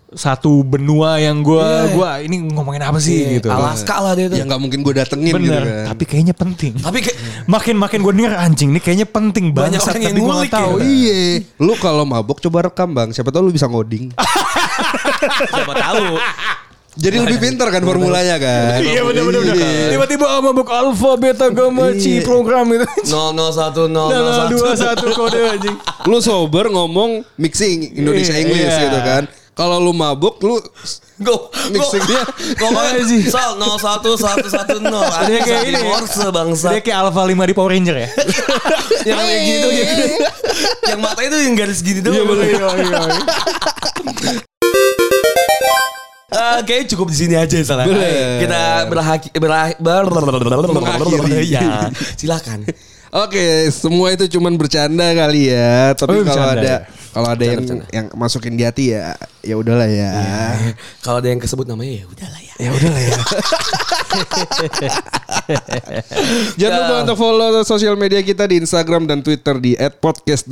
satu 0.08 0.62
benua 0.62 1.18
yang 1.18 1.42
gue 1.42 1.58
Iya. 1.58 1.90
gua 1.92 2.10
ini 2.20 2.38
ngomongin 2.46 2.78
apa 2.80 2.98
sih 2.98 3.36
gitu. 3.36 3.50
Alaska 3.50 3.98
lah 3.98 4.14
dia 4.14 4.30
tuh. 4.30 4.38
Ya 4.38 4.46
nggak 4.46 4.62
mungkin 4.62 4.80
gue 4.80 4.94
datengin 4.94 5.34
gitu 5.34 5.42
Bener, 5.42 5.64
kan. 5.64 5.86
tapi 5.92 6.04
kayaknya 6.06 6.32
penting. 6.32 6.74
Tapi 6.78 6.98
kayak 7.02 7.18
makin 7.46 7.76
makin 7.76 8.00
gue 8.00 8.14
denger 8.14 8.34
anjing 8.36 8.70
nih 8.72 8.82
kayaknya 8.82 9.08
penting 9.08 9.50
Banyak 9.50 9.76
banget 9.76 9.90
orang 9.90 10.04
yang 10.04 10.16
ngulik 10.16 10.38
nggak 10.46 10.54
tahu. 10.54 10.74
ya. 10.78 10.84
Iya. 10.84 11.16
Iya. 11.16 11.38
Lu 11.58 11.74
kalau 11.76 12.04
mabok 12.04 12.38
coba 12.40 12.58
rekam 12.64 12.90
bang. 12.92 13.10
Siapa 13.10 13.30
tahu 13.30 13.50
lu 13.50 13.52
bisa 13.52 13.66
ngoding. 13.66 14.14
siapa 15.52 15.74
tahu. 15.74 16.06
Jadi 16.96 17.20
lebih 17.20 17.44
pintar 17.44 17.68
kan 17.68 17.84
formulanya 17.84 18.40
kan. 18.40 18.80
Iya 18.80 19.04
benar 19.04 19.24
benar. 19.28 19.42
Iya. 19.52 19.92
Tiba-tiba 19.92 20.26
oh, 20.30 20.40
mabuk 20.42 20.70
alfa 20.70 21.12
beta 21.18 21.52
gamma 21.52 21.92
C 21.92 22.24
program 22.24 22.72
itu. 22.72 22.88
001 23.04 23.92
Nah, 23.92 24.48
001. 24.48 24.54
dua 24.56 24.72
satu 24.72 25.12
kode 25.12 25.40
anjing. 25.44 25.76
Lu 26.06 26.18
sober 26.20 26.72
ngomong 26.72 27.28
mixing 27.36 27.92
Indonesia 27.92 28.32
Iya, 28.32 28.42
English 28.42 28.64
iya. 28.72 28.84
gitu 28.86 29.00
kan. 29.02 29.24
Kalau 29.56 29.80
lu 29.80 29.96
mabuk 29.96 30.36
lu 30.44 30.60
Go, 31.16 31.48
Mixingnya. 31.72 32.28
ngomongnya 32.60 33.00
Apa 33.00 33.08
sih? 33.08 33.22
Sal 33.32 33.56
01110 33.56 34.84
Dia 35.32 35.40
kayak 35.48 35.64
ini. 35.64 35.80
ya. 35.80 35.88
Morse 35.88 36.28
bangsa 36.28 36.68
Dia 36.76 36.84
kayak 36.84 36.98
Alpha 37.08 37.24
5 37.24 37.40
di 37.40 37.54
Power 37.56 37.72
Ranger 37.72 37.96
ya. 38.04 38.10
Yang 39.10 39.20
kayak 39.24 39.42
gitu 39.48 39.68
ya. 39.72 39.86
Yang 40.92 41.00
mata 41.00 41.22
itu 41.24 41.38
yang 41.40 41.56
garis 41.56 41.80
gini 41.80 42.00
doang 42.04 42.20
Iya 42.20 42.24
benar. 42.28 42.44
Iya 42.44 42.68
iya. 42.84 43.00
Kayaknya 46.68 46.86
cukup 46.92 47.08
di 47.08 47.18
sini 47.18 47.36
aja 47.40 47.56
salah. 47.64 47.88
Boleh. 47.88 48.44
Kita 48.44 48.92
berhaki 48.92 49.30
berah 49.40 49.72
ber 49.80 50.04
ya. 51.48 51.88
Silakan. 52.20 52.68
Oke, 53.16 53.72
semua 53.72 54.12
itu 54.12 54.28
cuman 54.28 54.60
bercanda 54.60 55.16
kali 55.16 55.48
ya. 55.48 55.96
Tapi 55.96 56.20
Oh, 56.20 56.28
kalau 56.28 56.52
ada 56.52 56.60
ya? 56.60 56.78
Kalau 57.16 57.32
ada 57.32 57.48
yang 57.48 57.64
yang 57.96 58.12
masukin 58.12 58.60
di 58.60 58.68
hati 58.68 58.92
ya, 58.92 59.16
ya 59.40 59.56
udahlah 59.56 59.88
ya. 59.88 60.12
Kalau 61.00 61.24
ada 61.24 61.32
yang 61.32 61.40
kesebut 61.40 61.64
namanya 61.64 62.04
ya 62.04 62.06
udahlah 62.12 62.42
ya. 62.44 62.54
Ya 62.60 62.70
udahlah 62.76 63.04
ya. 63.08 63.16
Jangan 66.60 66.80
lupa 66.84 66.96
untuk 67.08 67.16
follow 67.16 67.64
sosial 67.64 67.96
media 67.96 68.20
kita 68.20 68.44
di 68.52 68.60
Instagram 68.60 69.08
dan 69.08 69.24
Twitter 69.24 69.56
di 69.64 69.80
@podcast 70.04 70.44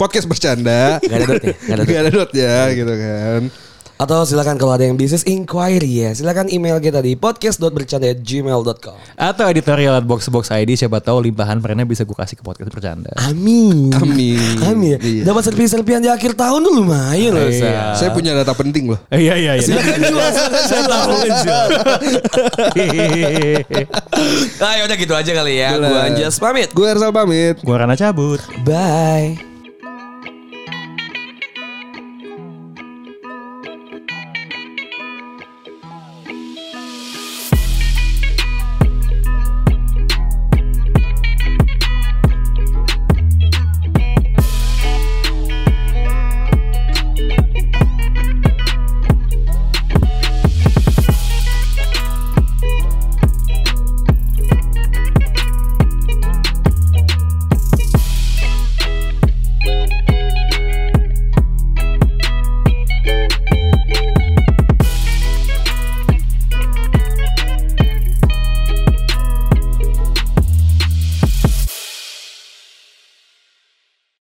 podcast 0.00 0.24
bercanda. 0.24 0.96
Gak 1.04 1.12
ada 1.12 1.28
dot 1.28 1.44
ya? 1.44 1.52
Gak 1.60 1.76
ada 1.76 1.84
dot. 1.84 1.92
Gak 1.92 2.00
ada 2.00 2.10
dot 2.16 2.32
ya 2.32 2.72
gitu 2.72 2.94
kan. 2.96 3.52
Atau 3.98 4.22
silakan 4.22 4.54
kalau 4.54 4.78
ada 4.78 4.86
yang 4.86 4.94
bisnis 4.94 5.26
inquiry 5.26 6.06
ya, 6.06 6.14
silakan 6.14 6.46
email 6.48 6.78
kita 6.78 7.02
di 7.02 7.18
podcast.bercanda@gmail.com. 7.18 8.98
Atau 9.18 9.44
editorial 9.50 9.98
at 9.98 10.06
box 10.06 10.30
ID 10.30 10.78
siapa 10.78 11.02
tahu 11.02 11.26
limpahan 11.26 11.58
perennya 11.58 11.82
bisa 11.82 12.06
gue 12.06 12.14
kasih 12.14 12.38
ke 12.38 12.46
podcast 12.46 12.70
bercanda. 12.70 13.10
Amin. 13.18 13.90
Amin. 13.98 14.38
Amin. 14.62 15.02
Iya. 15.02 15.26
Dapat 15.26 15.50
serpihan-serpihan 15.50 15.98
di 15.98 16.06
akhir 16.06 16.38
tahun 16.38 16.62
tuh 16.62 16.72
lumayan 16.78 17.34
loh. 17.34 17.50
Iya. 17.50 17.98
Sa. 17.98 18.06
Saya 18.06 18.10
punya 18.14 18.38
data 18.38 18.54
penting 18.54 18.94
loh. 18.94 19.02
Eh, 19.10 19.18
Iya 19.18 19.34
iya 19.34 19.52
iya. 19.58 19.66
Silakan 19.66 19.98
jual, 19.98 20.30
silakan 20.70 21.30
jual. 21.42 21.66
Ah, 24.62 24.72
ya 24.78 24.82
udah 24.86 24.96
gitu 24.96 25.14
aja 25.18 25.30
kali 25.34 25.58
ya. 25.58 25.74
Gua 25.74 26.06
Anjas 26.06 26.38
pamit. 26.38 26.70
Gue 26.70 26.86
Ersal 26.86 27.10
pamit. 27.10 27.58
Gua 27.66 27.82
Rana 27.82 27.98
cabut. 27.98 28.38
Bye. 28.62 29.57